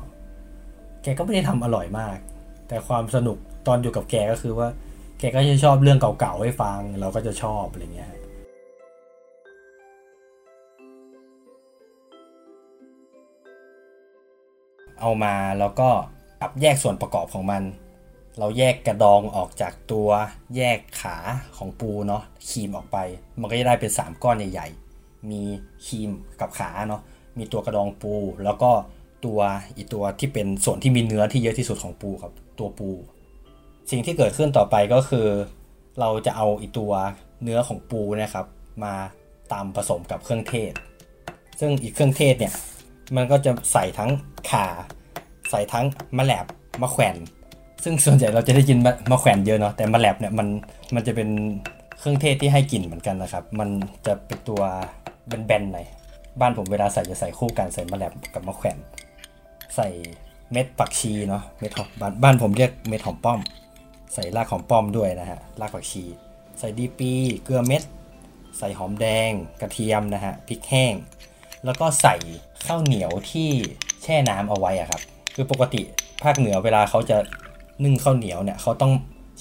[1.03, 2.19] แกก็ไม่ได้ทำอร่อยมาก
[2.69, 4.69] แต่ความสนุกตอนอยู่กับแกก็คือว่า
[5.19, 8.13] แกก็จะชอบเรื่องเก่าๆให้ฟัง เราก็จะชอบอะไรเงี้ย
[15.01, 15.89] เอามาแล้วก็
[16.41, 17.63] กับแยกส่วนประกอบของมัน
[18.39, 20.09] เราแยกกระดองออกจากตัว
[20.57, 21.17] แยกขา
[21.57, 22.99] ของปูเนาะครีมออกไป
[23.41, 25.43] มันก็จะได้เป็น 3 ก้อนใหญ่ๆ มี
[25.87, 27.03] ครีมกับขาเนาะ
[27.39, 28.71] มีตัวกระดองปู แล้วก็
[29.25, 29.41] ตัว
[29.77, 32.89] อีตัวที่เป็นส่วนที่มีเนื้อที่เยอะที่สุดของปูครับตัวปู
[33.91, 35.27] สิ่งที่เกิดขึ้นต่อไปก็คือ
[36.01, 36.93] เราจะเอาอีตัว
[37.43, 38.47] เนื้อของปูนะครับ
[38.85, 38.95] มา
[39.53, 40.73] ตำผสมกับเครื่องเทศ
[41.61, 42.53] ซึ่งอีกเครื่องเทศเนี่ย
[43.17, 44.11] มันก็จะใส่ทั้ง
[44.51, 44.67] ข่า
[45.51, 45.85] ใส่ทั้ง
[46.19, 46.47] มะแลบ
[46.83, 47.17] มะแขวน
[47.85, 48.79] ซึ่งส่วนใหญ่เราจะได้ยิน
[49.11, 50.49] มะแขวนเยอะเนาะแต่มะแลบเนี่ยมัน
[50.95, 51.29] มันจะเป็น
[51.99, 53.69] เครื่องเทศที่ให้กลิ่นเหมือนกันนะครับ มัน
[54.07, 54.63] จะเป็นตัว
[55.29, 55.87] แบนๆหน่อย
[56.41, 58.79] บ้านผมเวลาใส่จะใส่คู่กันใส่มะแลบกับมะแขวน
[59.77, 59.89] ใส่
[60.53, 63.41] เม็ดผักชีเนาะเม็ดหอมบ้านบ้านผมเรียกเม็ดหอมป้อม
[64.15, 66.05] ใส่รากหอมป้อมด้วยนะฮะรากผักชี
[66.59, 67.13] ใส่ดีปี
[67.45, 67.83] เกลือเม็ด
[68.59, 70.95] ใส่หอมแดงกระเทียมนะฮะพริกแห้ง
[71.65, 72.17] แล้วก็ใส่
[72.67, 73.49] ข้าวเหนียวที่
[74.03, 75.01] แช่น้ำเอาไว้อะครับ
[75.35, 75.83] คือปกติ
[76.23, 77.17] ภาคเหนือเวลาเขาจะ
[77.85, 78.93] นึ่งข้าวเหนียวเนี่ยเขาต้อง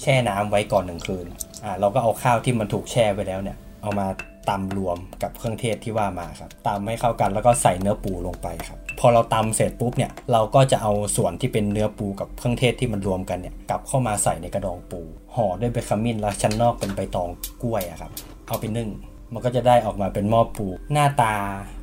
[0.02, 1.26] แช่น้ำไว้ก่อนหนึ่งคืน
[1.64, 4.06] อ่าเราก็เอาข้าวที่มันถูกแช่ไว้แล้วเนี่ย เอามา
[4.50, 15.00] ตำรวมกับเครื่องเทศที่ว่ามาครับตำให้เข้ากันแล้วก็ใส่เนื้อปูลงไปครับพอเราตำเสร็จปุ๊บเนี่ยเราก็จะเอาส่วนที่เป็นเนื้อปูกับเครื่องเทศที่มันรวมกันเนี่ยกลับเข้ามาใส่ในกระดองปู
[15.34, 17.28] ห่อด้วยเบคามินแล้วชั้นนอกเป็นใบตอง
[17.62, 18.10] กล้วยอะครับ
[18.48, 18.88] เอาไปนึ่ง
[19.32, 21.34] มันก็จะได้ออกมาเป็นหม้อปูหน้าตา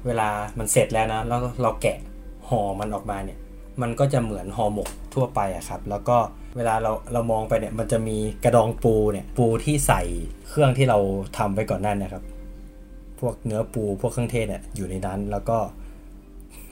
[0.05, 0.27] เวลา
[0.58, 1.97] มันเสร็จแล้วนะแล้วเราแกะ
[2.49, 3.39] ห่อมันออกมาเนี่ย
[3.81, 6.17] มันก็จะเหมือนห่อหมกทั่วไปอะครับ แล้วก็
[6.58, 10.01] เวลาเราเรามองไปเนี่ยมันจะมีกระดองปูเนี่ยปูที่ใส่
[10.49, 10.97] เครื่องที่เรา
[11.38, 12.23] ทำไว้ก่อนนั่นนะครับ
[13.19, 15.58] พวกเนื้อปูพวกเครื่องเทศเนี่ยอยู่ในนั้น แล้วก็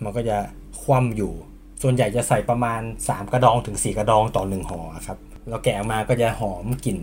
[0.03, 0.37] มันก็จะ
[0.81, 1.33] คว่ำอยู่
[1.81, 5.17] ส่วนใหญ่จะใส่ประมาณ 3 กระดองถึง 4 กระดองต่อ1ห่อครับ
[5.49, 6.99] เราแกะออกมาก็จะหอมกลิ่น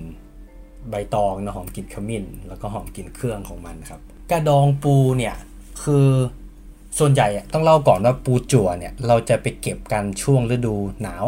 [0.90, 5.34] ใบตองนะหอมกลิ่นขมิ้น แล้วก็หอมกลิ่นเครื่องของมันครับกระดองปูเนี่ย
[5.82, 6.08] คือ
[6.98, 11.24] ส่วนใหญ่ต้องเล่าก่อนว่าปูจั่วเนี่ยเราจะไปเก็บกันช่วงฤดูหนาว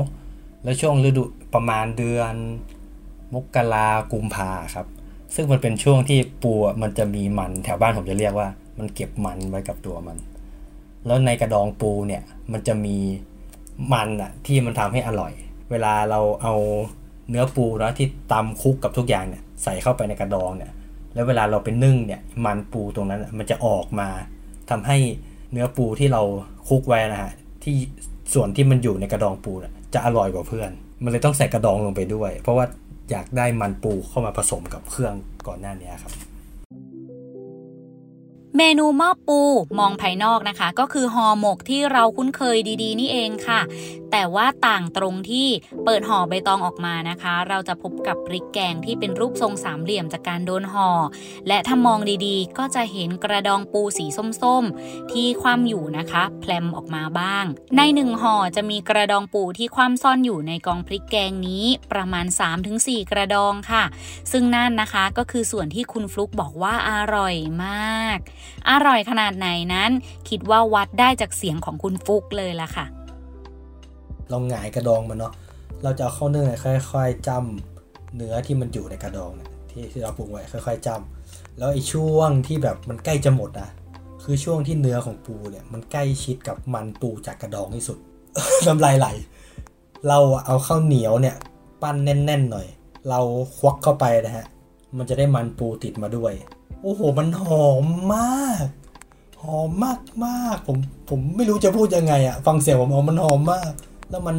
[0.65, 1.23] แล้วช่วงฤดู
[1.55, 2.35] ประมาณเดือน
[3.35, 4.87] มกรากุมภาครับ
[5.35, 10.17] ซึ่งมันเป็นช่วงที่ปูมันจะมีมันแถวบ้านผมจะเรียกว่า มันเก็บมันไว้กับตัวมัน
[11.07, 12.97] แล้วในกระดองปูเนี่ยมันจะมี
[13.93, 15.33] มันอะที่มันทำให้อร่อย
[15.71, 16.55] เวลาเราเอา
[17.33, 20.73] เนื้อปูนะที่ตำคุกกับทุกอย่างเนี่ยใส่เข้าไปในกระดองเนี่ย
[21.15, 24.09] แล้วเวลาเราไปนึ่งเนี่ยมันปูตรงนั้นมันจะออกมา
[24.71, 24.97] ทำให้
[25.53, 26.23] เนื้อปูที่เรา
[26.69, 27.33] คุกไว้นะฮะ
[27.65, 27.77] ที่
[28.35, 30.71] ส่วนที่มันอยู่ในกระดองปูน่ะจะอร่อยกว่าเพื่อน
[31.03, 32.65] มันเลยต้องใส่กระดองลงไปด้วย เพราะว่า
[33.11, 35.15] อยากได้มันปูเข้ามาผสมกับเครื่อง
[35.47, 36.13] ก่อนหน้านี้ครับ
[38.59, 39.41] เมนูหม้อปู
[39.79, 43.61] มองภายนอกนะคะ ก็คือห่อหมกที่เราคุ้นเคยดีๆ นี่เองค่ะ
[44.13, 45.49] แต่ว่าต่างตรงที่
[45.85, 50.91] เปิดห่อใบตองออกมานะคะ เราจะพบกับพริกแกงที่เป็นรูปทรงสามเหลี่ยมจากการโดนห่อ
[51.49, 54.07] และถ้ามองดีๆ ก็จะเห็นกระดองปูสี
[54.43, 57.45] ส้มๆ ที่คว่ำอยู่นะคะแพลมออกมาบ้าง
[57.77, 62.27] ในหนึ่งห่อจะมีกระดองปูที่คว่ำซ่อนอยู่ในกองพริกแกงนี้ประมาณ
[62.69, 63.85] 3-4 กระดองค่ะ
[64.33, 67.35] ซึ่งนั่นนะคะก็คือส่วนที่คุณฟลุกบอกว่าอร่อย
[67.65, 68.19] มาก
[68.71, 69.91] อร่อยขนาดไหนนั้น
[70.29, 72.87] คิดว่าวัดได้จากเสียงของคุณฟุกเลยล่ะค่ะ
[74.29, 75.33] เราหงายกระดองมันเนาะ
[75.83, 76.51] เราจะเอาเข้าเนื้อ
[76.93, 79.51] ค่อย ๆจ้ำเนื้อที่มันอยู่ในกระดองเนี่ย
[79.93, 83.69] ที่เราปรุงไว้ค่อย ๆจ้ำแล้วไอ้ช่วงที่แบบมันใกล้จะหมดนะ
[84.25, 87.99] คือช่วงที่เนื้อของปูเนี่ยมันใกล้ชิดกับมันปูจากกระดองที่สุด
[88.67, 89.09] น้ำลายไหล
[90.09, 91.37] เราเอาข้าวเหนียวเนี่ย
[91.83, 92.67] ปั้นแน่นๆหน่อย
[93.09, 93.21] เรา
[93.57, 94.47] ควักเข้าไปนะฮะ
[94.97, 96.33] มันจะได้มันปูติดมาด้วย
[96.83, 98.67] โอ้โห มันหอมมาก
[99.43, 100.77] หอมมากมากผม
[101.11, 103.73] ผมไม่รู้จะพูดยังไงอะฟังเสียงผมเอามันหอมมาก
[104.11, 104.37] แล้วมัน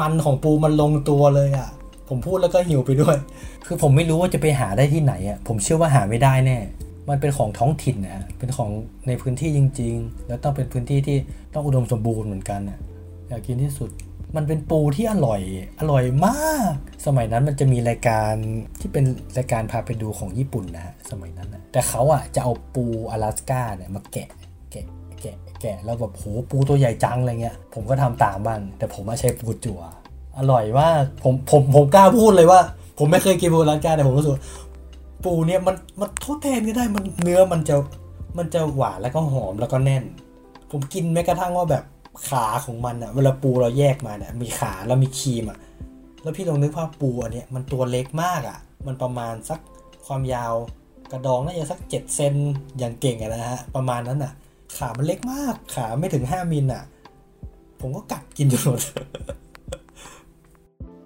[0.00, 1.68] มันของปูมันลงตัวเลยอะ
[2.08, 3.16] ผมพูดแล้วก็หิวไปด้วย
[3.66, 6.58] คือผมไม่รู้ว่าจะไปหาได้ที่ไหนอะผมเชื่อว่าหาไม่ได้แน่
[7.08, 8.70] มันเป็นของท้องถิ่นนะเป็นของ
[9.06, 11.16] ในพื้นที่จริง ๆ แล้วต้องเป็นพื้นที่ที่
[11.54, 12.78] ต้องอุดมสมบูรณ์เหมือนกันอะ
[13.28, 13.90] อยากกินที่สุด
[14.36, 15.40] มันเป็นปูที่อร่อย
[15.80, 16.74] อร่อยมาก
[17.06, 18.32] สมัยนั้นมันจะมีรายการ
[18.80, 19.04] ที่เป็น
[19.38, 24.28] รายการพาไปดูของญี่ปุ่นนะฮะสมัยนั้นนะแต่เขาอะจะเอาปูอลาสก้าเนี่ยมาแกะ
[24.70, 24.86] แกะ
[25.20, 29.80] แกะแกะแล้วแบบโหปูตัวใหญ่จังอะไรเงี้ยผมก็ทำตามบ้างแต่ผมมาใช้ปูจั่ว
[30.38, 32.60] อร่อยมากผมผมผมกล้าพูดเลยว่า
[32.98, 34.32] ผมไม่เคยกินปูอลาสก้าแต่ผมรู้สึก
[35.24, 37.74] ปูเนี่ยมันมันทดแทนก็ได้มันเนื้อมันจะ
[38.38, 40.04] มันจะหวานแล้วก็หอมแล้วก็แน่น
[40.70, 41.84] ผมกินแม้กระทั่งว่าแบบ
[42.28, 45.58] ขาของมันอะเวลาปูเราแยกมาเนี่ยมีขาแล้วมีครีมอะ
[46.22, 49.60] แล้วพี่ลองนึกภาพปูอันเนี้ยมันตัวเล็กมากอะมันประมาณสัก
[50.06, 50.54] ความยาว
[51.12, 52.34] กระดองน่าจะสักเจ็ดเซน
[52.78, 54.32] อย่างเก่งอะนะฮะประมาณนั้นอะ
[54.76, 56.82] ขามันเล็กมาก ขาไม่ถึงห้ามิลอะ
[57.80, 58.80] ผมก็กัดกินจนหมด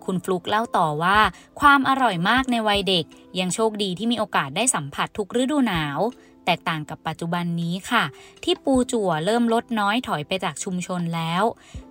[0.05, 1.19] คุณฟลุกเล่าต่อว่า
[1.61, 3.05] ความอร่อยมากในวัยเด็ก
[3.41, 5.99] ยังโชคดีที่มีโอกาสได้สัมผัสทุกฤดูหนาว
[6.47, 8.05] แตกต่างกับปัจจุบันนี้ค่ะ
[8.45, 11.43] ที่ปูจั่วเริ่มลดน้อยถอยไปจากชุมชนแล้ว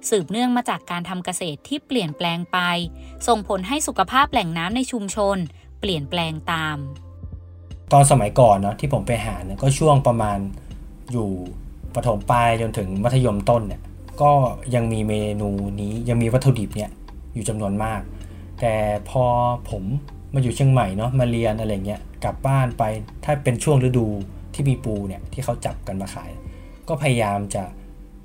[0.09, 2.59] สืบเนื่องมาจากการทำเกษตรที่เปลี่ยนแปลงไป
[3.27, 5.37] ส่งผลให้สุขภาพแหล่งน้ำในชุมชน
[5.79, 6.77] เปลี่ยนแปลงตาม
[7.93, 10.37] ตอนสมัยก่อนเนาะที่ผมไปหาเนี่ยก็ช่วงประมาณ
[11.11, 11.29] อยู่
[11.95, 13.81] ประถมปลายจนถึงมัธยมต้นเนี่ย
[14.21, 14.31] ก็
[14.75, 15.49] ยังมีเมนู
[15.81, 16.89] นี้ยังมีวัตถุดิบเนี่ย
[17.33, 18.01] อยู่จำนวนมาก
[18.61, 18.73] แต่
[19.09, 19.23] พอ
[19.69, 19.83] ผม
[20.33, 22.83] มาอยู่เชียงใหม่เนาะมาเรียนอะไรเงี้ยกลับบ้านไป
[23.23, 24.07] ถ้าเป็นช่วงฤดู
[24.55, 26.31] ที่มีปูเนี่ยที่เขาจับกันมาขาย
[26.87, 27.63] ก็พยายามจะ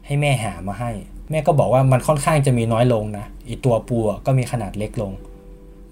[0.07, 0.90] ให้แม่หามาให้
[1.31, 5.12] แม่ก็บอกว่ามันค่อนข้างจะมีน้อยลงนะอีตัวปูก็มีขนาดเล็กลง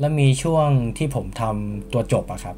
[0.00, 2.56] แล้วมีช่วงที่ผมทำตัวจบอะครับ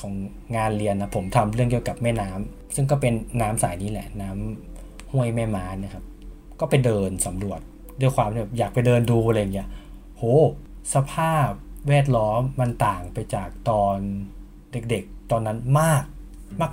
[0.00, 0.12] ของ
[0.56, 6.04] งานเรียนนะผมทำเรื่องเกี่ยวกับแม่น้ำซึ่งก็เป็นน้ำสายนี้แหละ น้ำห้วยแม่ม้านะครับ
[6.60, 7.60] ก็ไปเดินสำรวจ
[8.00, 9.68] ด้วยความแบบอยากไปเดินดูอะไรอย่างเงี้ย
[10.16, 10.22] โห
[10.94, 11.48] สภาพ
[11.88, 13.96] แวดล้อมมันต่างไปจากตอน
[14.72, 16.04] เด็กๆ ตอนนั้นมาก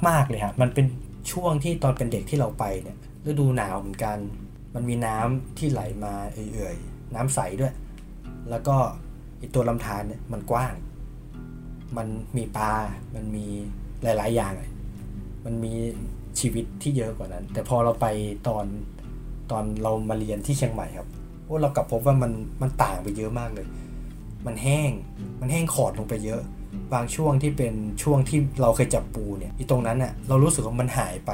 [0.10, 0.86] มาก ๆเลยครับมันเป็น
[1.32, 4.18] ช่วงที่ตอนเป็นเด็กที่เราไปเนี่ยฤดูหนาวเหมือนกัน
[4.76, 7.74] มันมีน้ำที่ไหลมาเอื่อยๆน้ำใสด้วย
[8.50, 8.76] แล้วก็
[9.40, 10.74] อีตัวลำธารเนี่ยมันกว้าง
[11.98, 12.74] มันมีปลา
[13.16, 13.46] มันมี
[14.04, 14.54] หลาย ๆ อย่าง
[15.46, 15.74] มันมี
[16.40, 18.08] ชีวิตที่เยอะกว่านั้น แต่พอเราไป
[18.48, 18.66] ตอน
[19.52, 21.08] ตอนเรามาเรียนที่เชียงใหม่ครับ
[21.46, 23.68] โอ้เรากลับพบว่ามันมันต่างไปเยอะมากเลย
[24.46, 24.92] มันแห้ง
[25.40, 26.42] มันแห้งขอดลงไปเยอะ
[26.94, 31.32] บางช่วงที่เป็นช่วงที่เราเคยจับปูเนี่ยอีตรงนั้นน่ะเรารู้สึกว่ามันหายไป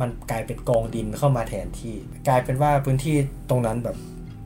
[0.00, 1.94] มันกลายเป็นกองดินเข้ามาแทนที่
[2.28, 3.16] กลายเป็นว่าพื้นที่
[3.50, 3.96] ตรงนั้นแบบ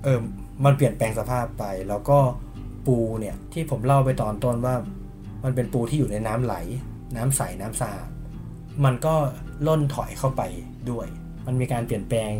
[0.04, 0.18] เออ
[0.64, 2.18] มันเปลี่ยนแปลงสภาพไป แล้วก็
[2.86, 4.74] ปูเนี่ยที่ผมเล่าไปตอนต้นว่า
[5.44, 6.54] มันเป็นปูที่อยู่ในน้ำไหล
[7.16, 8.08] น้ำใสน้ำสะอาด
[8.84, 9.14] มันก็
[9.66, 10.42] ล่นถอยเข้าไป
[10.90, 11.06] ด้วย
[11.46, 12.32] มันมีการเปลี่ยนแปลง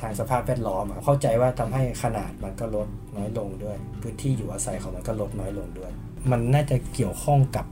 [0.00, 5.92] ทางสภาพแวดล้อมเข้าใจว่าทำให้ขนาดมันก็ลดน้อยลงด้วย พื้นที่อยู่อาศัยของมันก็ลดน้อยลงด้วย
[6.30, 7.66] มันน่าจะเกี่ยวข้องกับ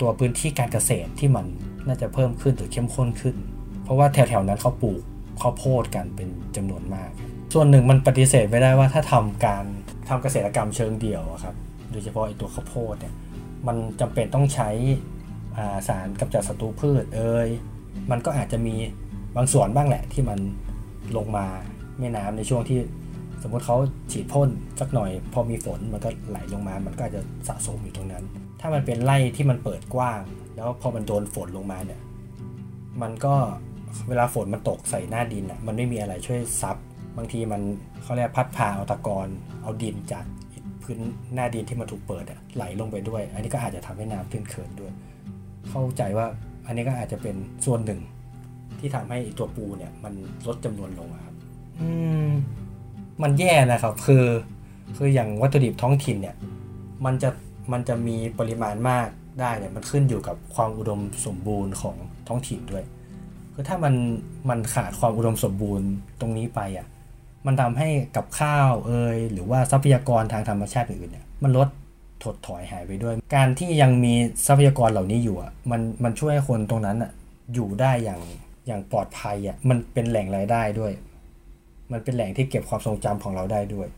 [0.00, 1.46] ตัวพื้นที่การเกษตรที่มัน
[1.86, 3.36] น่าจะเพิ่มขึ้นหรือเข้มข้นขึ้น
[3.84, 5.00] เพราะว่าแถวๆนั้นเขาปลูก
[5.40, 7.10] ข้าวโพดกันเป็นจำนวนมาก
[7.54, 9.64] ส่วนหนึ่งมันปฏิเสธไม่ได้ว่าถ้าทำการ
[10.08, 11.54] ทำเกษตรกรรมเชิงเดี่ยวครับ
[11.90, 13.14] โดยเฉพาะไอตัวข้าวโพดเนี่ย
[13.66, 14.70] มันจำเป็นต้องใช้
[15.88, 17.48] สารกำจัดศัตรูพืชเอ่ย
[18.10, 18.74] มันก็อาจจะมี
[19.36, 20.38] บางส่วนบ้างแหละที่มัน
[21.16, 21.46] ลงมา
[21.98, 22.78] แม่น้ำในช่วงที่
[23.44, 23.76] สมมติเขา
[24.12, 24.48] ฉีดพ่น
[24.80, 28.24] สักหน่อย พอมีฝนมันก็ไหลลงมา มันก็จะสะสมอยู่ตรงนั้น
[28.60, 30.20] ถ้ามันเป็นไร่ที่มันเปิดกว้าง
[30.56, 32.00] แล้วพอมันโดนฝนลงมาเนี่ย
[33.02, 33.34] มันก็
[34.08, 36.76] เวลาฝนมันตกใส่หน้าดินอะ มันไม่มีอะไรช่วยซับ
[37.16, 37.62] บางทีมัน
[38.02, 39.28] เขาเรียกพัดพาเอาตะกอน
[39.62, 40.24] เอาดินจาก
[40.82, 40.98] พื้น
[41.34, 44.92] หน้าดินที่มันถูกเปิดอะไหลลงไปด้วย อันนี้ก็อาจจะทำให้น้ำตื้นเขินด้วย
[45.68, 46.26] เข้าใจว่า
[46.66, 48.00] อันนี้ก็อาจจะเป็นส่วนหนึ่ง
[48.78, 50.14] ที่ทำให้ตัวปูเนี่ย มัน
[50.46, 51.34] ลดจำนวนลงครับ
[51.80, 51.90] อื
[52.28, 52.30] ม
[53.22, 54.24] มันแย่นะครับ คือ
[54.96, 56.36] คืออย่างวัตถุดิบท้องถิ่นเนี่ย
[57.04, 57.30] มันจะ
[57.72, 59.08] มันจะมีปริมาณมาก
[59.40, 61.96] ได้เนี่ยมันขึ้นอยู่กับความอุดมสมบูรณ์ของ
[62.28, 62.84] ท้องถิ่นด้วย
[63.54, 63.94] คือถ้ามัน
[64.48, 65.88] มันขาดความอุดมสมบูรณ์
[66.20, 66.86] ตรงนี้ไปอะ
[67.46, 71.68] มันทำให้กับข้าวเอยหรือว่าทรัพยากรทางธรรมชาติอื่นเนี่ยมันลด
[72.22, 74.14] ถดถอยหายไปด้วย การที่ยังมี
[74.46, 77.10] ทรัพยากรเหล่านี้อยู่อะมันมันช่วยคนตรงนั้นอะ
[77.54, 78.20] อยู่ได้อย่าง
[78.66, 80.92] อย่างปลอดภัยอะมันเป็นแหล่งรายได้ด้วย
[81.94, 83.88] มันเป็นแหล่งที่เก็บความทรงจำของเราได้ด้วย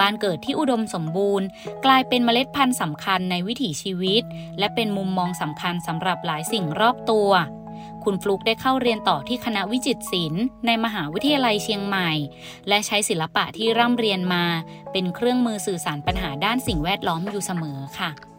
[0.00, 1.46] บ้านเกิดที่อุดมสมบูรณ์
[1.84, 4.22] กลายเป็นเมล็ดพันธุ์สำคัญในวิถีชีวิต
[4.58, 7.30] และเป็นมุมมองสำคัญสำหรับหลายสิ่งรอบตัว
[8.04, 12.10] คุณฟลุกได้เข้าเรียนต่อที่คณะวิจิตรศิลป์ในมหาวิทยาลัยเชียงใหม่
[12.68, 14.44] และใช้ศิลปะที่ร่ำเรียนมา
[14.92, 18.33] เป็นเครื่องมือสื่อสารปัญหาด้านสิ่งแวดล้อมอยู่เสมอค่ะ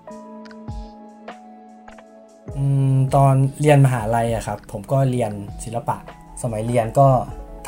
[3.15, 5.31] ตอนเรียนมหาลัยอะครับ ผมก็เรียน
[5.63, 5.97] ศิลปะ
[6.41, 7.07] สมัยเรียนก็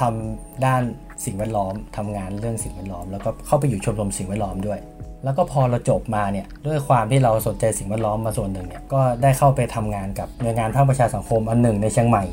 [0.01, 0.81] ทำด้าน
[1.25, 4.79] สิ่งแวดล้อมทำงานเรื่องสิ่งแวดล้อม แล้วก็เข้าไปอยู่ชมรมสิ่งแวดล้อมด้วย
[5.23, 12.23] แล้วก็พอเราจบมาเนี่ยด้วยความที่เราสนใจสิ่งแวดล้อมมาส่วนหนึ่งเนี่ยก็ได้เข้าไปทำงานกับหน่วยงานภาคประชาสังคมอันหนึ่งในเชียงใหม่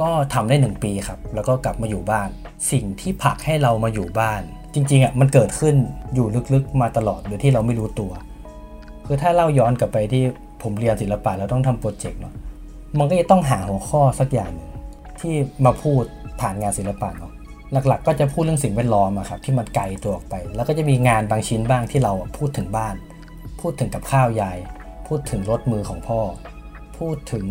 [0.00, 2.28] ก็ทำได้ 1 ปีครับ แล้วก็กลับมาอยู่บ้าน
[2.72, 4.42] สิ่งที่ผลักให้เรามาอยู่บ้าน
[4.74, 5.74] จริงๆอะมันเกิดขึ้น
[6.14, 8.12] อยู่ลึกๆมาตลอดโดยที่เราไม่รู้ตัว
[9.06, 10.24] คือถ้าเล่าย้อนกลับไปที่
[10.62, 12.34] ผมเรียนศิลปะแล้วต้องทำโปรเจกต์เนาะ
[12.98, 14.70] มันก็จะต้องหาหัวข้อสักอย่างหนึ่ง
[15.20, 16.04] ที่มาพูด
[16.40, 17.32] ผ่านงานศิลปะเนาะ
[17.72, 22.94] หลักๆ ก็จะพูดเรื่องสิ่งแวดล้อมอะครับที่มันไกลตัวออกไป แล้วก็จะมีงานบางชิ้นบ้างที่เราพูดถึงบ้าน
[23.60, 24.58] พูดถึงกับข้าวยาย
[25.08, 26.20] พูดถึงรถมือของพ่อ
[26.98, 27.46] พูดถึง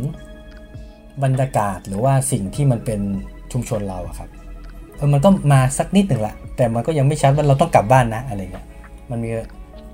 [1.23, 3.01] บรรยากาศหรือว่าสิ่งที่มันเป็น
[3.51, 4.29] ชุมชนเราอะครับ
[4.95, 8.65] เออมันก็มาสักนิดหนึ่งละแต่มันก็ยังไม่ชัดว่าเราต้องกลับบ้านนะอะไรเงี้ย
[9.11, 9.29] มันมี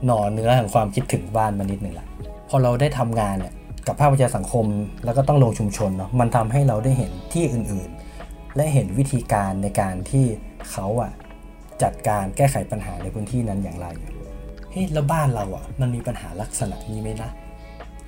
[0.05, 2.06] หน่อเนื้อแห่งความคิดถึงบ้านมานิดหนึ่งละ
[2.49, 3.53] พอเราได้ทำงานเนี่ย
[3.87, 4.65] กับภาคประชาสังคม
[5.05, 10.25] แล้วก็ต้องลงชุมชนเนาะมันทำให้เราได้เห็นที่อื่นๆ และเห็นวิธีการในการที่
[10.71, 11.11] เขาอะ
[11.83, 13.87] จัดการแก้ไขปัญหาในพื้นที่นั้นอย่างไร
[14.71, 17.29] เฮ้ยแล้วบ้านเราอะมันมีปัญหาลักษณะนี้ไหมนะ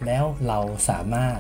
[0.06, 1.40] แล้วเราสามารถ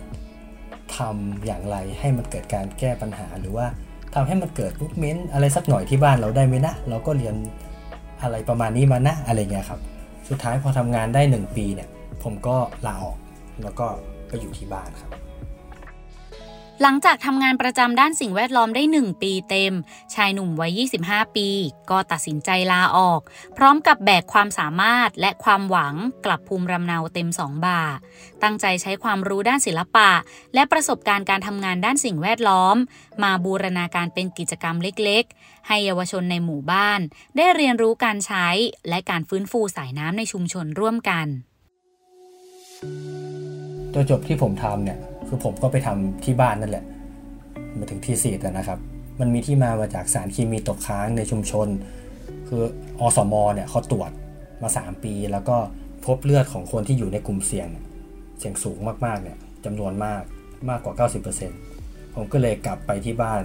[0.97, 3.67] ทำอย่างไรให้มันเกิดการแก้ปัญหาหรือว่า
[4.15, 7.35] ทำให้มันเกิดมูฟเมนอะไรสักหน่อยที่บ้านเราได้ไหมนะเราก็เรียน
[8.21, 9.79] อะไรประมาณนี้มานะอะไรเงี้ยครับ
[10.29, 11.89] สุดท้ายพอทำงานได้ 1 ปีเนี่ย
[12.23, 13.17] ผมก็ลาออก
[13.63, 13.87] แล้วก็
[14.27, 15.11] ไปอยู่ที่บ้านครับ
[16.83, 19.73] หลังจากทำงานประจำด้านสิ่งแวดล้อมได้ 1 ปีเต็ม
[20.13, 21.49] ชายหนุ่มวัย 25 ปี
[21.89, 23.21] ก็ตัดสินใจลาออก
[23.57, 25.95] พร้อมกับแบกความสามารถและความหวัง
[26.25, 27.81] กลับภูมิลำเนาเต็มสองบ่า
[28.43, 30.09] ตั้งใจใช้ความรู้ด้านศิลปะ
[30.53, 32.75] และประสบการณ์การทำงานด้านสิ่งแวดล้อม
[33.23, 36.99] มาบูรณาการเป็นกิจกรรมเล็กๆ ให้เยาวชนในหมู่บ้าน
[37.37, 38.47] ได้เรียนรู้การใช้
[38.89, 41.27] และการฟื้นฟูสายน้ำในชุมชนร่วมกัน
[43.93, 46.85] ตัวจบที่ผมทำเนี่ยคือผมก็ไปทำที่บ้านนั่นแหละ
[47.77, 48.79] มาถึงที่สีนะครับ
[49.19, 51.67] มันมีที่มามาจากสารเคมีตกค้างในชุมชน
[52.47, 52.63] คือ
[52.99, 54.11] อสมเนี่ยเขาตรวจ
[54.61, 55.57] มา 3 ปี แล้วก็
[56.05, 57.85] พบเลือดของคนที่อยู่ในกลุ่มเสี่ยงเนี่ย
[58.39, 60.21] เสี่ยงสูงมากๆเนี่ยจำนวนมาก
[60.69, 61.07] มากกว่า
[61.55, 63.41] 90%ผมก็เลยกลับไปที่บ้าน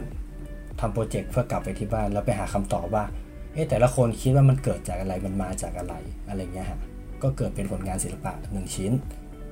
[0.81, 3.05] ทำโปรเจกต์เพื่อกลับไปที่บ้านแล้วไปหาคำตอบว่า
[3.53, 5.95] เอ๊ะแต่ละคนคิดว่ามันเกิดจากอะไรมันมาจากอะไร
[6.29, 6.81] อะไรเงี้ยฮะ
[7.23, 8.93] ก็เกิดเป็นผลงานศิลปะหนึ่งชิ้น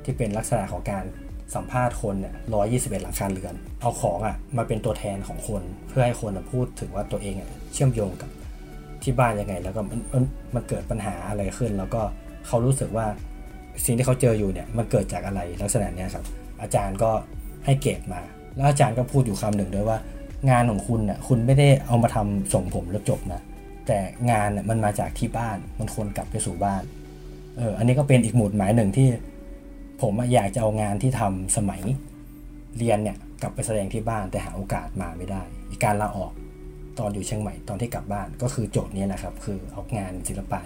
[0.05, 1.05] ที่เป็นลักษณะของการ
[1.55, 8.31] สัมภาษณ์คนเนี่ยร้อยี่สิบเอ็ดหลังคาเรือน เอาของอะมาเป็นตัวแทนของคน เพื่อให้คนพูดถึงว่าตัวเองอะเชื่อมโยงกับ
[9.03, 12.03] ที่บ้านยังไง แล้วก็มันมันมันเกิดปัญหาอะไรขึ้น แล้วก็
[12.47, 13.07] เขารู้สึกว่า
[13.85, 16.25] สิ่งที่เขาเจออยู่เนี่ยมันเกิดจากอะไรลักษณะเนี้ยครับ
[16.63, 17.11] อาจารย์ก็
[17.65, 18.21] ให้เกรดมา
[18.57, 19.99] แล้วอาจารย์ก็พูดอยู่คำหนึ่งด้วยว่า
[20.51, 23.41] งานของคุณเนี่ยคุณไม่ได้เอามาทำส่งผมแล้วจบนะ
[23.87, 23.99] แต่
[24.31, 26.83] งานน่ยมันมาจากที่บ้านมันควรกลับไปสู่บ้าน
[27.59, 29.09] เอออันนี้ก็เป็นอีกหมุดหมายหนึ่งที่
[30.03, 31.83] ผมอยากจะเอางานที่ทำสมัย
[32.79, 35.43] เรียนเนี่ยกลับไปแสดงที่บ้านแต่หาโอกาสมาไม่ได้
[35.85, 36.33] การลาออก
[36.99, 40.61] ตอนอยู่เชียงใหม่ตอนที่กลับบ้านก็คือโจทย์นี้แหละครับ คือเอางานศิลปะ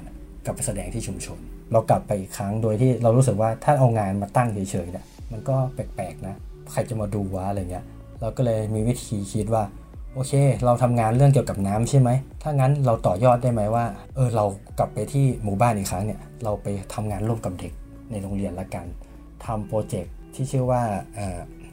[0.44, 1.38] กลับไปแสดงที่ชุมชน
[1.72, 6.34] เรากลับไปอีกครั้งโดยที่เรารู้สึกว่าถ้าเอางานมาตั้งเฉยๆเนี่ยมันก็แปลกๆนะ
[6.72, 7.84] ใครจะมาดูวะอะไรเงี้ย
[8.20, 9.64] เราก็เลยมีวิธีคิดว่า
[10.14, 10.32] โอเค
[10.64, 12.10] เราทำงานเรื่องเกี่ยวกับน้ำใช่ไหม
[12.42, 13.84] ถ้างั้นเราต่อยอดได้ไหมว่า
[14.16, 14.44] เออ เรา
[14.78, 17.72] กลับไปที่หมู่บ้านอีกครั้งเนี่ย เราไปทำงานร่วมกับเด็ก
[18.10, 18.86] ในโรงเรียนละกัน
[19.44, 20.82] ทำโปรเจกต์ที่ชื่อว่า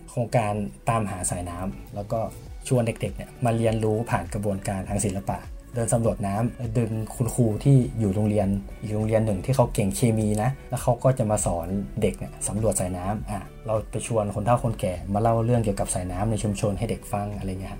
[0.09, 0.53] โครงการ
[0.89, 2.19] ตามหาสายน้ำแล้วก็
[2.67, 5.37] ชวนเด็กๆเนี่ยมาเรียนรู้ผ่านกระบวนการทางศิลปะ
[5.73, 8.47] เดินสำรวจน้ำดึงคุณครูที่อยู่โรงเรียน
[8.81, 11.67] อีกโรงเรียนหนึ่งที่เขาเก่งเคมีนะ แล้วเขาก็จะมาสอน
[12.01, 17.77] เด็กเนี่ยสำรวจสายน้ำอะเราไปชวนคนเฒ่าคนแก่มาเล่าเรื่องเกี่ยวกับสายน้ำในชุมชนให้เด็กฟังอะไรเงี้ย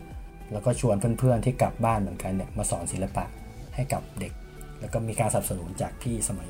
[0.52, 3.26] แล้วก็ชวนเพื่อนๆที่กลับบ้านเหมือนกันเนี่ยมาสอนศิลปะ
[3.76, 4.34] ให้กับเด็ก
[4.80, 6.50] แล้วก็มีการสนับสนุนจากพี่สมัย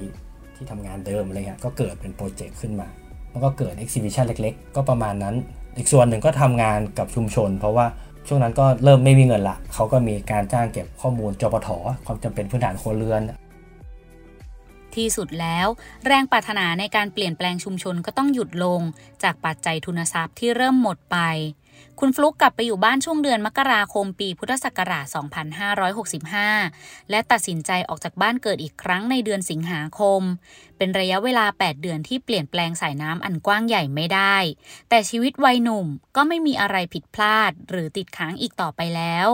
[0.56, 2.88] ที่ทำงานเดิมอะไรเงี้ยก็เกิดเป็นโปรเจกต์ขึ้นมา
[3.34, 5.36] มันก็เกิดเอ็กซิบิชันเล็กๆ ก็ประมาณนั้น
[5.78, 7.86] อีกส่วนหนึ่งก็ทำงานกับชุมชน เพราะว่า
[8.28, 11.70] ช่วงนั้นก็เริ่มไม่มีเงินละเขาก็มีการจ้างเก็บข้อมูลจปท
[12.06, 13.22] ความจำเป็นพื้นฐานครัวเรือน
[14.96, 15.68] ที่สุดแล้ว
[16.08, 18.82] แรงปรารถนาในการเปลี่ยนแปลงชุมชนก็ต้องหยุดลง
[19.24, 21.18] จากปัจจัยทุนทรัพย์ที่เริ่มหมดไป
[22.00, 25.06] คุณฟลุกกลับไปอยู่บ้านช่วงเดือนมกราคมปีพุทธศักราช
[26.54, 30.22] 2565 และตัดสินใจออกจากบ้านเกิดอีกครั้งในเดือนสิงหาคม
[30.78, 34.38] เป็นระยะเวลา 8 เดือนที่เปลี่ยนแปลงสายน้ำอันกว้างใหญ่ไม่ได้
[34.90, 39.28] แต่ชีวิตวัยหนุ่มก็ไม่มีอะไรผิดพลาดหรือติดค้างอีกต่อไปแล้ว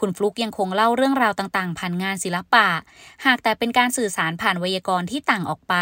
[0.00, 2.68] คุณฟลุกยังคงเล่าเรื่องราวต่างๆ ผ่านงานศิลปะ
[3.26, 5.76] หากแต่เป็นการสื่อสารผ่านไวยากรณ์ที่ต่างออกไป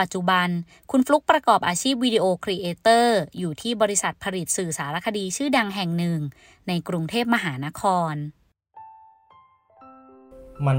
[0.00, 0.48] ปัจจุบัน
[0.90, 6.20] คุณฟลุกประกอบอาชีพวิดีโอครีเอเตอร์อยู่ที่บริษัทผลิตสื่อสารคดีชื่อดังแห่งหนึ่ง
[6.68, 7.82] ในกรุงเทพมหานค
[8.12, 8.14] ร
[10.66, 10.78] มัน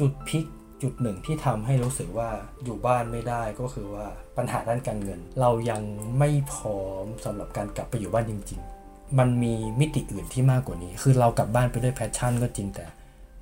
[0.00, 0.44] จุดพลิก
[0.82, 2.30] จุดหนึ่งที่ทำให้รู้สึกว่า
[2.64, 5.82] อยู่บ้านไม่ได้ก็คือว่าปัญหาด้านการเงิน เรายัง
[6.18, 12.86] ไม่พร้อมสำหรับการกลับไปอยู่บ้านจริง ๆ มันมีมิติอื่นที่มากกว่านี้ คือเรากลับบ้านไปด้วย passion ก็จริงแต่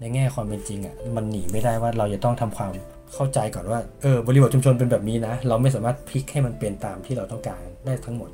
[0.00, 2.70] ในแง่ความเป็นจริงอะ่ะมันหนีไม่ได้ว่าเราจะต้องทำความ
[3.14, 8.30] เข้าใจก่อนว่าเออบริบทชุมชนเป็นแบบนี้นะ เราไม่สามารถพลิกให้มันเปลี่ยนตามที่เราต้องการได้ทั้งหมด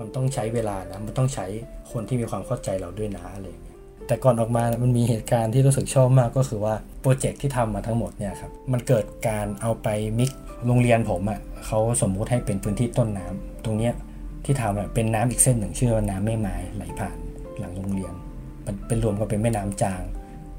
[0.00, 1.46] มันต้องใช้เวลานะมันต้องใช้
[1.92, 10.30] คนที่มีความเข้าใจเราด้วยนะอะไรอย่างเงี้ยแต่ก่อนออกมามันมีเหตุการณ์ที่รู้สึกชอบมากก็คือว่าโปรเจกต์ที่ทำมาทั้งหมดเนี่ยครับมันเกิดการเอาไปมิก
[10.66, 13.94] โรงเรียนผมอะ่ะเขาสมมุติให้เป็นพื้นที่ต้นน้ำตรงเนี้ย
[14.44, 17.16] ที่ทำเป็นน้ำอีกเส้นหนึ่งชื่อว่าน้ำแม่ไม้ไหลผ่าน
[17.58, 18.14] หลังโรงเรียน
[18.88, 20.02] เป็นรวมกันเป็นแม่น้ำจาง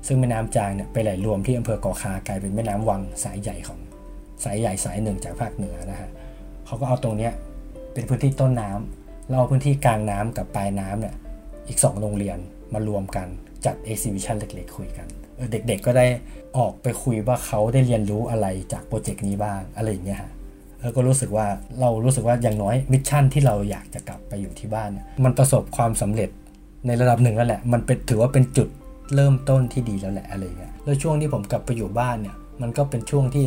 [0.07, 3.79] ซึ่งแม่น้ำจางเนี่ยไปไหลรวมที่อำเภอเกาะคากลายเป็นแม่น้ำวังสายใหญ่ของ
[4.43, 6.09] สายใหญ่สายหนึ่งจากภาคเหนือนะฮะ
[6.65, 7.33] เขาก็เอาตรงเนี้ย
[7.93, 11.15] เป็นพื้นที่ต้นน้ำเราเอาพื้นที่กลางน้ำกับปลายน้ำเนี่ย
[11.67, 12.37] อีก 2 โรงเรียน
[12.73, 13.27] มารวมกัน
[13.65, 15.07] จัด exhibition เล็กๆคุยกัน
[15.51, 16.05] เด็กๆก็ได้
[16.57, 20.31] ออกไปคุยว่าเขาได้เรียนรู้อะไรจาก project นี้บ้างอะไรอย่างเงี้ยฮะ
[20.81, 21.47] แล้วก็รู้สึกว่า
[21.79, 24.89] เรารู้สึกว่าอย่างน้อย mission ที่เราอยากจะกลับไปอยู่ที่บ้าน
[25.23, 26.29] มันประสบความสำเร็จ
[26.87, 28.69] ในระดับหนึ่งแล้วแหละ มันเป็นถือว่าเป็นจุด
[29.15, 33.45] เริ่มต้นที่ดีแล้วแหละอะไรเงี้ยแล้วช่วงที่ผมกลับไปอยู่บ้านเนี่ย มันก็เป็นช่วงที่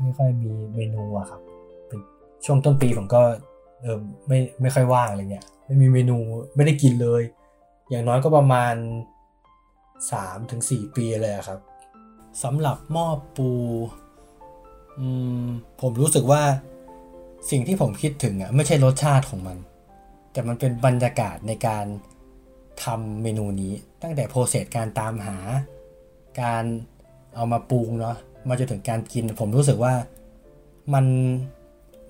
[0.00, 1.40] ไม่ค่อยมีเมนูอะครับ
[1.88, 2.00] เป็น
[2.44, 3.22] ช่วงต้นปีผมก็
[3.82, 6.16] เออไม่ไม่ค่อยว่างอะไรเงี้ยไม่มีเมนู
[6.56, 7.22] ไม่ได้กินเลย
[7.90, 8.74] อย่างน้อยก็ประมาณ
[10.00, 11.60] 3-4ปีเลยครับ
[12.42, 13.50] สำหรับหม้อปู
[14.98, 15.00] อ
[15.44, 15.46] ม
[15.80, 16.42] ผมรู้สึกว่า
[17.50, 19.58] สิ่งที่ผมคิดถึงอะไม่ใช่รสชาติของมัน
[20.32, 21.86] แต่มันเป็นบรรยากาศในการ
[22.84, 25.38] ทำเมนูนี้ ตั้งแต่โปรเซสการตามหา
[26.40, 26.64] การ
[27.36, 28.16] เอามาปรุงเนาะ
[28.48, 29.94] มาจนถึงการกิน ผมรู้สึกว่า
[30.94, 31.06] มัน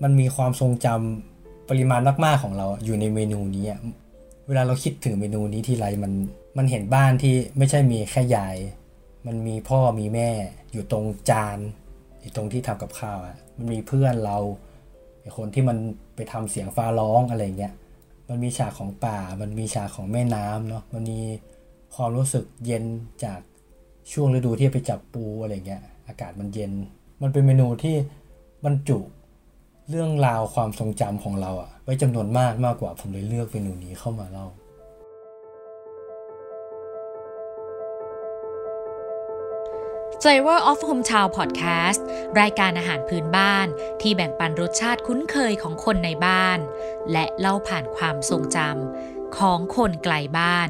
[0.03, 3.65] มันมีความทรงจำปริมาณมากๆของเราอยู่ในเมนูนี้
[4.47, 6.13] เวลาเราคิดถึงเมนูนี้ทีไรมัน
[6.57, 8.57] มันเห็นบ้านที่ไม่ใช่มีแค่ยาย
[9.27, 10.29] มันมีพ่อมีแม่
[10.71, 11.57] อยู่ตรงจาน
[12.21, 14.37] อยู่ตรงที่ทำกับข้าวอะมันมีเพื่อนเรา
[15.21, 15.77] ไอคนที่มัน
[16.15, 17.73] ไปทำเสียงฟ้าร้องอะไรเงี้ย
[18.29, 21.19] มันมีฉากของป่า มันมีฉากของแม่น้ำเนาะมันมี
[21.95, 22.83] ความรู้สึกเย็น
[23.23, 23.39] จาก
[24.11, 26.71] ช่วงฤดูที่ไปจับปูอะไรเงี้ยอากาศมันเย็น
[27.21, 27.95] มันเป็นเมนูที่
[28.65, 28.99] บรรจุ
[29.89, 34.47] เรื่องราวความทรงจำของเราอะไว้จำนวนมากมากกว่าผมเลยเลือกเมนูนี้เข้ามาเล่า
[40.21, 42.01] Flavor of Hometown Podcast
[42.39, 43.67] รายการอาหารพื้นบ้าน
[44.01, 46.59] ที่แบ่งปันรสชาติคุ้นเคยของคนในบ้าน
[47.11, 50.69] และเล่าผ่านความทรงจำของคนไกลบ้าน